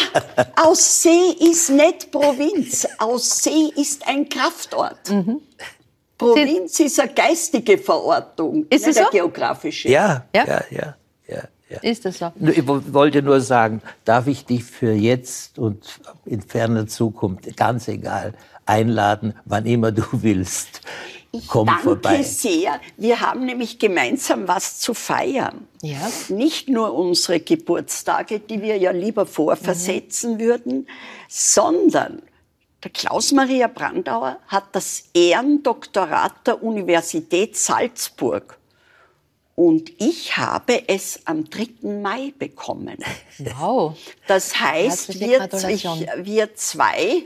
[0.55, 2.87] Aussee ist nicht Provinz.
[2.99, 5.11] Aussee ist ein Kraftort.
[6.17, 9.11] Provinz ist eine geistige Verortung, Ist nicht es eine so?
[9.11, 9.89] geografische.
[9.89, 10.45] Ja, Ja?
[10.45, 10.95] ja, ja,
[11.27, 11.43] ja.
[11.73, 11.79] Ja.
[11.81, 12.31] Ist das so?
[12.35, 17.55] Nur, Ich wo- wollte nur sagen, darf ich dich für jetzt und in ferner Zukunft,
[17.57, 18.33] ganz egal,
[18.65, 20.81] einladen, wann immer du willst.
[21.47, 22.21] Komm Danke vorbei.
[22.21, 22.79] sehr.
[22.95, 25.67] Wir haben nämlich gemeinsam was zu feiern.
[25.81, 25.97] Ja.
[26.29, 30.85] Nicht nur unsere Geburtstage, die wir ja lieber vorversetzen würden,
[31.27, 32.21] sondern
[32.83, 38.57] der Klaus-Maria Brandauer hat das Ehrendoktorat der Universität Salzburg.
[39.55, 41.87] Und ich habe es am 3.
[42.01, 42.97] Mai bekommen.
[43.59, 43.95] Wow.
[44.27, 45.83] Das heißt, wir, ich,
[46.23, 47.23] wir zwei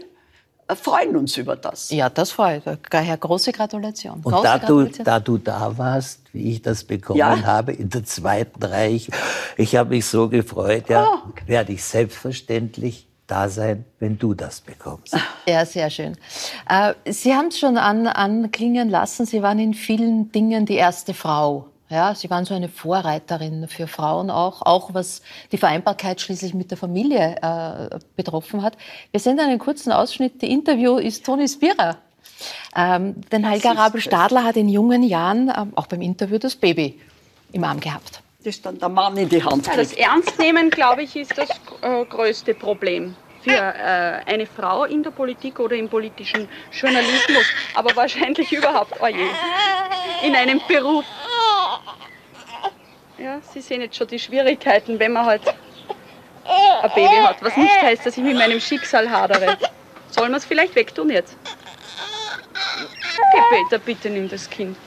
[0.67, 1.89] äh, freuen uns über das.
[1.89, 2.63] Ja, das freut.
[2.89, 4.15] Daher große Gratulation.
[4.15, 5.05] Und große da du, Gratulation.
[5.05, 7.43] da du da warst, wie ich das bekommen Ja.
[7.43, 9.09] habe, in der zweiten Reihe, ich,
[9.55, 11.29] ich habe mich so gefreut, ja, Oh.
[11.45, 15.15] werde ich selbstverständlich da sein, wenn du das bekommst.
[15.47, 16.17] Ja, sehr schön.
[16.67, 21.13] Äh, Sie haben es schon an, anklingen lassen, Sie waren in vielen Dingen die erste
[21.13, 21.67] Frau.
[21.89, 25.21] Ja, Sie waren so eine Vorreiterin für Frauen auch, auch was
[25.51, 28.77] die Vereinbarkeit schließlich mit der Familie äh, betroffen hat.
[29.11, 30.41] Wir sehen einen kurzen Ausschnitt.
[30.41, 31.97] Die Interview ist Toni Spira.
[32.75, 36.99] Ähm, denn Helga Rabel-Stadler hat in jungen Jahren, ähm, auch beim Interview, das Baby
[37.53, 38.21] im Arm gehabt.
[38.43, 40.01] Das dann der Mann in die Hand Ja, das kriegt.
[40.01, 41.49] Ernstnehmen, glaube ich, ist das
[41.81, 43.15] äh, größte Problem
[43.47, 49.07] für äh, eine Frau in der Politik oder im politischen Journalismus, aber wahrscheinlich überhaupt oh
[49.07, 49.27] je,
[50.23, 51.05] in einem Beruf.
[53.17, 57.81] Ja, Sie sehen jetzt schon die Schwierigkeiten, wenn man halt ein Baby hat, was nicht
[57.81, 59.57] heißt, dass ich mit meinem Schicksal hadere.
[60.09, 61.35] Sollen wir es vielleicht wegtun jetzt?
[63.33, 64.77] Okay, Peter, bitte nimm das Kind.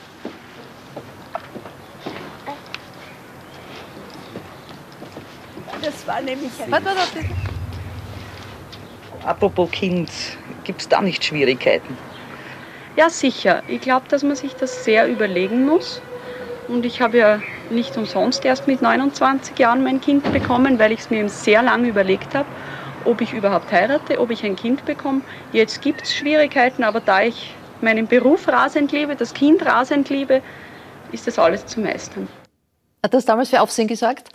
[5.83, 7.49] Das war nämlich ein Warte, warte, warte.
[9.31, 10.11] Apropos Kind,
[10.64, 11.97] gibt es da nicht Schwierigkeiten?
[12.97, 13.62] Ja, sicher.
[13.68, 16.03] Ich glaube, dass man sich das sehr überlegen muss.
[16.66, 20.99] Und ich habe ja nicht umsonst erst mit 29 Jahren mein Kind bekommen, weil ich
[20.99, 22.49] es mir eben sehr lange überlegt habe,
[23.05, 25.20] ob ich überhaupt heirate, ob ich ein Kind bekomme.
[25.53, 30.43] Jetzt gibt es Schwierigkeiten, aber da ich meinen Beruf rasend liebe, das Kind rasend liebe,
[31.12, 32.26] ist das alles zu meistern.
[33.05, 34.31] Hat das damals für Aufsehen gesorgt?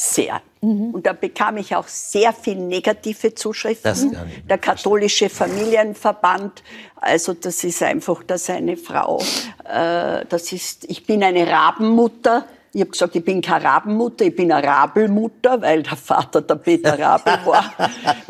[0.00, 0.40] Sehr.
[0.60, 4.16] Und da bekam ich auch sehr viel negative Zuschriften.
[4.48, 6.62] Der katholische Familienverband,
[6.94, 9.20] also das ist einfach, dass eine Frau,
[9.64, 12.44] äh, das ist, ich bin eine Rabenmutter.
[12.72, 16.54] Ich habe gesagt, ich bin keine Rabenmutter, ich bin eine Rabelmutter, weil der Vater der
[16.54, 17.74] Peter Rabel war.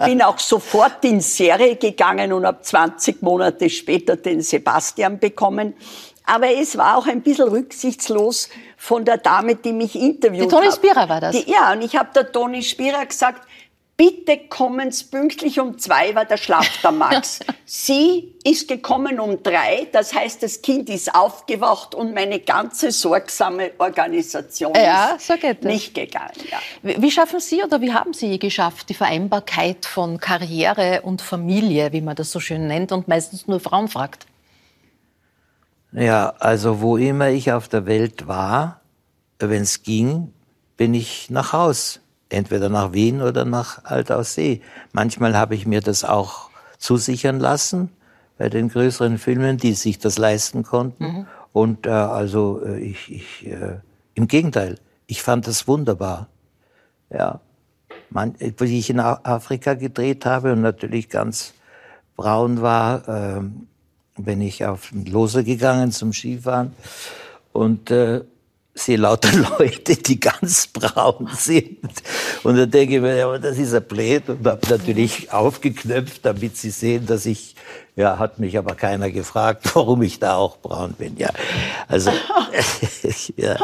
[0.06, 5.74] bin auch sofort in Serie gegangen und habe 20 Monate später den Sebastian bekommen.
[6.24, 8.48] Aber es war auch ein bisschen rücksichtslos
[8.80, 10.76] von der Dame, die mich interviewt Die Toni hat.
[10.76, 11.36] Spierer war das?
[11.36, 13.42] Die, ja, und ich habe der Toni Spierer gesagt,
[13.96, 17.40] bitte kommen Sie pünktlich um zwei, weil da schlaft der Max.
[17.66, 23.72] Sie ist gekommen um drei, das heißt, das Kind ist aufgewacht und meine ganze sorgsame
[23.78, 26.30] Organisation Ja, ist so nicht gegangen.
[26.48, 26.58] Ja.
[26.82, 31.92] Wie wie schaffen Sie oder wie haben Sie geschafft, die Vereinbarkeit von Karriere und Familie,
[31.92, 34.26] wie man das so schön nennt und meistens nur Frauen fragt?
[35.92, 38.80] Ja, also wo immer ich auf der Welt war,
[39.38, 40.32] wenn es ging,
[40.76, 42.00] bin ich nach Haus.
[42.30, 44.60] Entweder nach Wien oder nach Altaussee.
[44.92, 47.90] Manchmal habe ich mir das auch zusichern lassen
[48.36, 51.26] bei den größeren Filmen, die sich das leisten konnten.
[51.52, 53.78] Und äh, also äh, ich, ich äh,
[54.14, 56.28] im Gegenteil, ich fand das wunderbar.
[57.10, 57.40] Ja,
[58.10, 61.54] man, wie ich in Afrika gedreht habe und natürlich ganz
[62.16, 63.68] braun war, ähm,
[64.18, 66.72] bin ich auf den Lose gegangen zum Skifahren
[67.52, 68.22] und äh,
[68.78, 71.78] sehe lauter Leute, die ganz braun sind.
[72.42, 76.24] Und dann denke ich mir, ja, aber das ist ein Blöd und habe natürlich aufgeknöpft,
[76.24, 77.56] damit sie sehen, dass ich,
[77.96, 81.16] ja, hat mich aber keiner gefragt, warum ich da auch braun bin.
[81.16, 81.30] Ja,
[81.88, 82.10] also,
[83.36, 83.56] ja.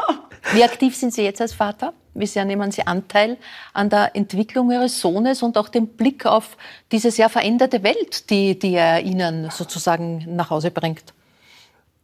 [0.52, 1.92] Wie aktiv sind Sie jetzt als Vater?
[2.14, 3.36] Wie sehr nehmen Sie Anteil
[3.72, 6.56] an der Entwicklung Ihres Sohnes und auch den Blick auf
[6.92, 11.12] diese sehr veränderte Welt, die, die er Ihnen sozusagen nach Hause bringt?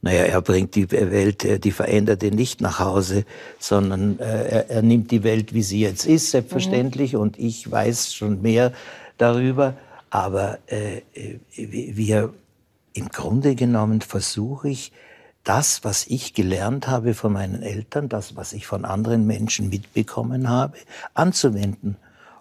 [0.02, 3.24] Naja, er bringt die Welt, äh, die veränderte nicht nach Hause,
[3.58, 7.16] sondern äh, er, er nimmt die Welt, wie sie jetzt ist, selbstverständlich.
[7.16, 8.72] Und ich weiß schon mehr
[9.18, 9.74] darüber.
[10.08, 12.32] Aber äh, äh, wir,
[12.94, 14.92] im Grunde genommen versuche ich,
[15.44, 20.48] das, was ich gelernt habe von meinen Eltern, das, was ich von anderen Menschen mitbekommen
[20.48, 20.76] habe,
[21.14, 21.96] anzuwenden.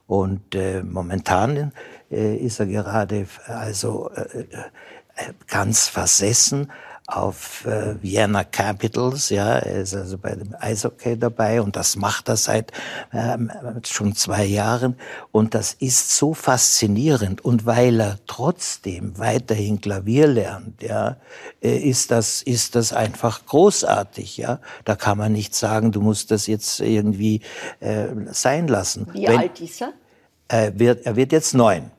[0.08, 1.72] Und äh, momentan
[2.12, 6.72] äh, ist er gerade also äh, äh, ganz versessen
[7.16, 12.30] auf äh, Vienna Capitals, ja, er ist also bei dem Eishockey dabei und das macht
[12.30, 12.72] er seit
[13.14, 13.52] ähm,
[13.86, 14.96] schon zwei Jahren
[15.32, 21.18] und das ist so faszinierend und weil er trotzdem weiterhin Klavier lernt, ja,
[21.62, 24.60] äh, ist das ist das einfach großartig, ja.
[24.86, 27.42] Da kann man nicht sagen, du musst das jetzt irgendwie
[27.80, 29.08] äh, sein lassen.
[29.14, 29.94] Wie Wenn- alt ist er?
[30.48, 31.92] er wird, er wird jetzt neun.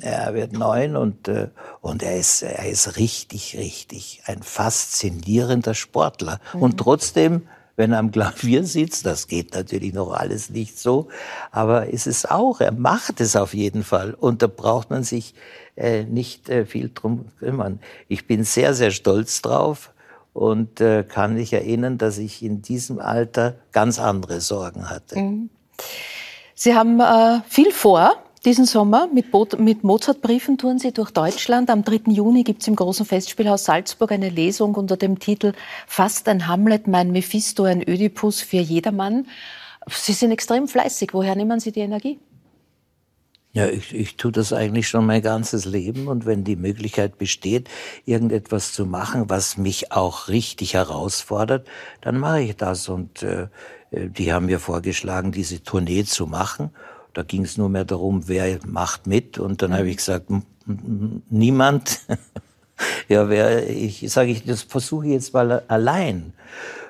[0.00, 1.48] Er wird neun und, äh,
[1.80, 6.40] und er, ist, er ist richtig, richtig ein faszinierender Sportler.
[6.52, 11.08] Und trotzdem, wenn er am Klavier sitzt, das geht natürlich noch alles nicht so,
[11.50, 14.14] aber es ist auch, er macht es auf jeden Fall.
[14.14, 15.34] Und da braucht man sich
[15.76, 17.80] äh, nicht äh, viel drum kümmern.
[18.08, 19.92] Ich bin sehr, sehr stolz drauf
[20.32, 25.48] und äh, kann mich erinnern, dass ich in diesem Alter ganz andere Sorgen hatte.
[26.54, 29.08] Sie haben äh, viel vor diesen Sommer.
[29.12, 31.70] Mit, Bo mit Mozartbriefen touren Sie durch Deutschland.
[31.70, 32.12] Am 3.
[32.12, 35.52] Juni gibt es im großen Festspielhaus Salzburg eine Lesung unter dem Titel
[35.86, 39.26] Fast ein Hamlet, mein Mephisto, ein Ödipus für jedermann.
[39.88, 41.14] Sie sind extrem fleißig.
[41.14, 42.18] Woher nehmen Sie die Energie?
[43.52, 47.68] Ja, ich, ich tue das eigentlich schon mein ganzes Leben und wenn die Möglichkeit besteht,
[48.04, 51.66] irgendetwas zu machen, was mich auch richtig herausfordert,
[52.02, 52.88] dann mache ich das.
[52.88, 53.48] Und äh,
[53.90, 56.70] äh, die haben mir vorgeschlagen, diese Tournee zu machen.
[57.18, 59.38] Da ging es nur mehr darum, wer macht mit.
[59.38, 62.02] Und dann habe ich gesagt, "M- m- niemand.
[63.08, 66.32] ja, wer, ich sage ich, das versuche ich jetzt mal allein.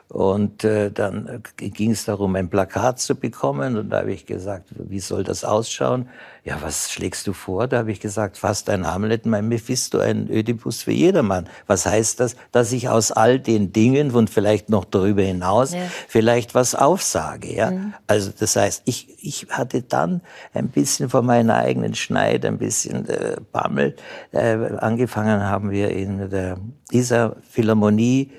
[0.08, 3.76] Und äh, dann ging es darum, ein Plakat zu bekommen.
[3.76, 6.08] Und da habe ich gesagt, wie soll das ausschauen?
[6.44, 7.68] Ja, was schlägst du vor?
[7.68, 11.46] Da habe ich gesagt, fast ein Hamlet, mein Mephisto, ein Ödipus für jedermann.
[11.66, 12.36] Was heißt das?
[12.52, 15.80] Dass ich aus all den Dingen und vielleicht noch darüber hinaus ja.
[16.08, 17.54] vielleicht was aufsage.
[17.54, 17.72] Ja?
[17.72, 17.92] Mhm.
[18.06, 20.22] Also das heißt, ich, ich hatte dann
[20.54, 23.94] ein bisschen von meiner eigenen Schneid, ein bisschen äh, Bammel.
[24.32, 26.56] Äh, angefangen haben wir in der
[26.90, 28.38] Isar Philharmonie äh,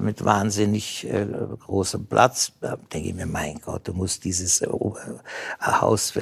[0.00, 1.26] mit wahnsinnig äh,
[1.58, 2.52] großem Platz.
[2.60, 4.68] Da denke ich mir, mein Gott, du musst dieses äh,
[5.60, 6.14] Haus,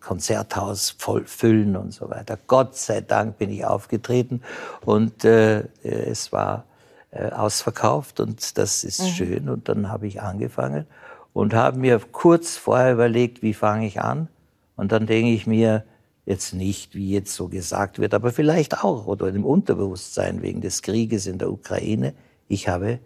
[0.00, 2.38] Konzerthaus voll füllen und so weiter.
[2.46, 4.40] Gott sei Dank bin ich aufgetreten
[4.84, 6.64] und äh, es war
[7.10, 9.06] äh, ausverkauft und das ist mhm.
[9.08, 9.48] schön.
[9.48, 10.86] Und dann habe ich angefangen
[11.34, 14.28] und habe mir kurz vorher überlegt, wie fange ich an?
[14.76, 15.84] Und dann denke ich mir,
[16.24, 20.82] jetzt nicht, wie jetzt so gesagt wird, aber vielleicht auch oder im Unterbewusstsein wegen des
[20.82, 22.14] Krieges in der Ukraine,
[22.52, 22.98] ich habe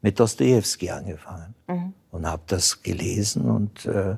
[0.00, 1.92] mit Dostoevsky angefangen mhm.
[2.10, 4.16] und habe das gelesen und, äh,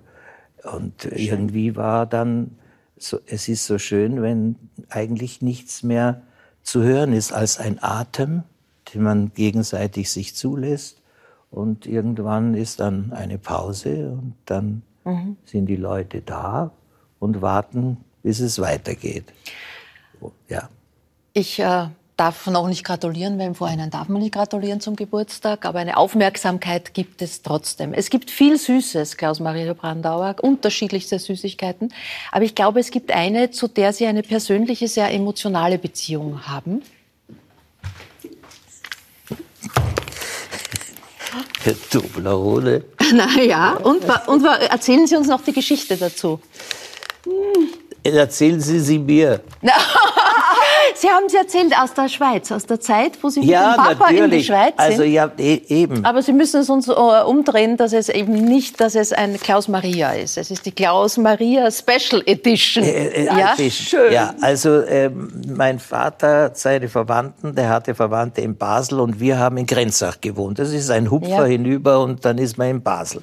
[0.71, 2.59] und irgendwie war dann,
[2.97, 4.57] so, es ist so schön, wenn
[4.89, 6.23] eigentlich nichts mehr
[6.63, 8.45] zu hören ist als ein Atem,
[8.93, 11.03] den man gegenseitig sich zulässt
[11.51, 15.37] und irgendwann ist dann eine Pause und dann mhm.
[15.45, 16.73] sind die Leute da
[17.19, 19.33] und warten, bis es weitergeht.
[20.49, 20.69] Ja.
[21.33, 25.65] Ich äh, darf noch nicht gratulieren, weil im Vorhinein darf man nicht gratulieren zum Geburtstag,
[25.65, 27.93] aber eine Aufmerksamkeit gibt es trotzdem.
[27.93, 31.93] Es gibt viel Süßes, Klaus-Maria Brandauer, unterschiedlichste Süßigkeiten,
[32.31, 36.83] aber ich glaube, es gibt eine, zu der Sie eine persönliche, sehr emotionale Beziehung haben.
[41.91, 42.85] Toblerone.
[43.13, 46.41] Naja, und, und erzählen Sie uns noch die Geschichte dazu.
[48.03, 49.41] Erzählen Sie sie mir.
[50.95, 53.77] Sie haben es erzählt aus der Schweiz, aus der Zeit, wo Sie mit ja, dem
[53.77, 54.23] Papa natürlich.
[54.23, 54.81] in die Schweiz sind.
[54.81, 56.05] Also ja, e eben.
[56.05, 59.67] Aber Sie müssen es uns äh, umdrehen, dass es eben nicht, dass es ein Klaus
[59.67, 60.39] Maria ist.
[60.39, 62.85] Es ist die Klaus Maria Special Edition.
[62.85, 64.13] Äh, äh, ja, schön.
[64.13, 65.11] Ja, also äh,
[65.49, 70.61] mein Vater, seine Verwandten, der hatte Verwandte in Basel und wir haben in Grenzach gewohnt.
[70.61, 71.45] Das ist ein Hupfer ja.
[71.45, 73.23] hinüber und dann ist man in Basel.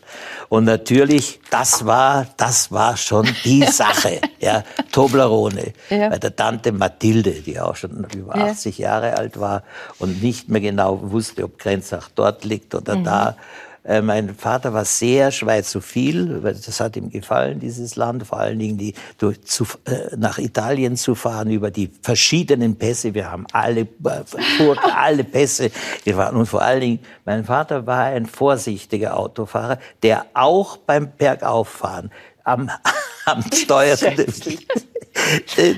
[0.50, 4.20] Und natürlich, das war, das war schon die Sache.
[4.40, 6.10] ja, Toblerone ja.
[6.10, 8.48] bei der Tante Mathilde, die auch schon über ja.
[8.48, 9.64] 80 Jahre alt war
[10.00, 13.04] und nicht mehr genau wusste, ob Grenzach dort liegt oder mhm.
[13.04, 13.36] da.
[13.84, 18.60] Äh, mein Vater war sehr schweizophil, weil das hat ihm gefallen, dieses Land, vor allen
[18.60, 23.16] Dingen die, durch, zu, äh, nach Italien zu fahren über die verschiedenen Pässe.
[23.16, 23.88] Wir haben alle, äh,
[24.96, 25.72] alle Pässe
[26.06, 32.12] gefahren und vor allen Dingen, mein Vater war ein vorsichtiger Autofahrer, der auch beim Bergauffahren
[32.44, 32.70] am,
[33.26, 33.98] am Steuer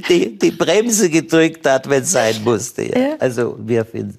[0.09, 2.83] die, die, Bremse gedrückt hat, wenn es sein musste.
[2.83, 2.97] Ja.
[2.97, 3.15] Ja.
[3.19, 4.17] Also wir finden.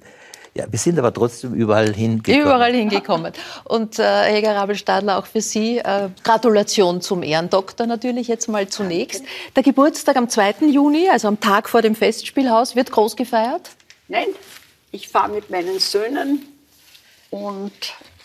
[0.56, 2.40] Ja, wir sind aber trotzdem überall hingekommen.
[2.40, 3.32] Überall hingekommen.
[3.64, 9.24] Und äh, Helga Rabelstadler, auch für Sie äh, Gratulation zum Ehrendoktor natürlich jetzt mal zunächst.
[9.56, 10.66] Der Geburtstag am 2.
[10.70, 13.70] Juni, also am Tag vor dem Festspielhaus, wird groß gefeiert?
[14.06, 14.28] Nein,
[14.92, 16.46] ich fahre mit meinen Söhnen
[17.30, 17.72] und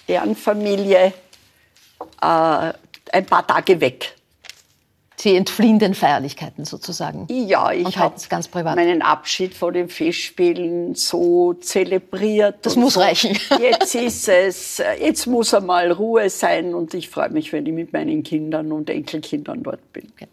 [0.07, 1.13] deren Familie
[2.21, 2.73] äh,
[3.11, 4.13] ein paar Tage weg.
[5.21, 7.27] Sie entfliehen den Feierlichkeiten sozusagen.
[7.29, 8.15] Ja, ich habe
[8.63, 12.65] meinen Abschied vor den Festspielen so zelebriert.
[12.65, 13.01] Das muss so.
[13.01, 13.37] reichen.
[13.59, 17.91] Jetzt ist es, jetzt muss einmal Ruhe sein und ich freue mich, wenn ich mit
[17.91, 20.07] meinen Kindern und Enkelkindern dort bin.
[20.13, 20.27] Okay.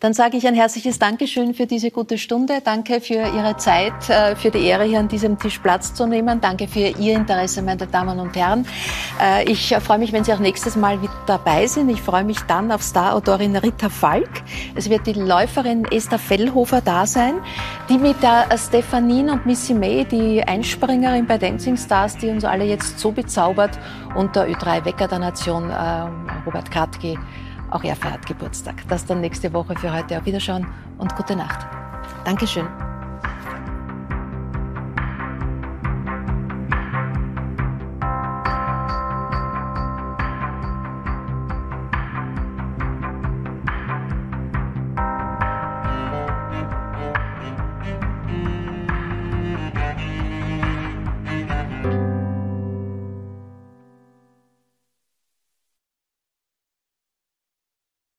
[0.00, 2.60] Dann sage ich ein herzliches Dankeschön für diese gute Stunde.
[2.64, 6.40] Danke für Ihre Zeit, äh, für die Ehre, hier an diesem Tisch Platz zu nehmen.
[6.40, 8.66] Danke für Ihr Interesse, meine Damen und Herren.
[9.20, 11.88] Äh, ich freue mich, wenn Sie auch nächstes Mal wieder dabei sind.
[11.88, 14.28] Ich freue mich dann auf Starautorin Rita Falk.
[14.74, 17.34] Es wird die Läuferin Esther Fellhofer da sein,
[17.88, 22.64] die mit der Stephanine und Missy May, die Einspringerin bei Dancing Stars, die uns alle
[22.64, 23.78] jetzt so bezaubert,
[24.16, 26.08] und der Ö3-Wecker der Nation, äh,
[26.44, 27.16] Robert Kratke,
[27.74, 28.86] auch er feiert Geburtstag.
[28.88, 30.18] Das dann nächste Woche für heute.
[30.18, 30.66] Auf Wiederschauen
[30.98, 31.66] und gute Nacht.
[32.24, 32.91] Dankeschön.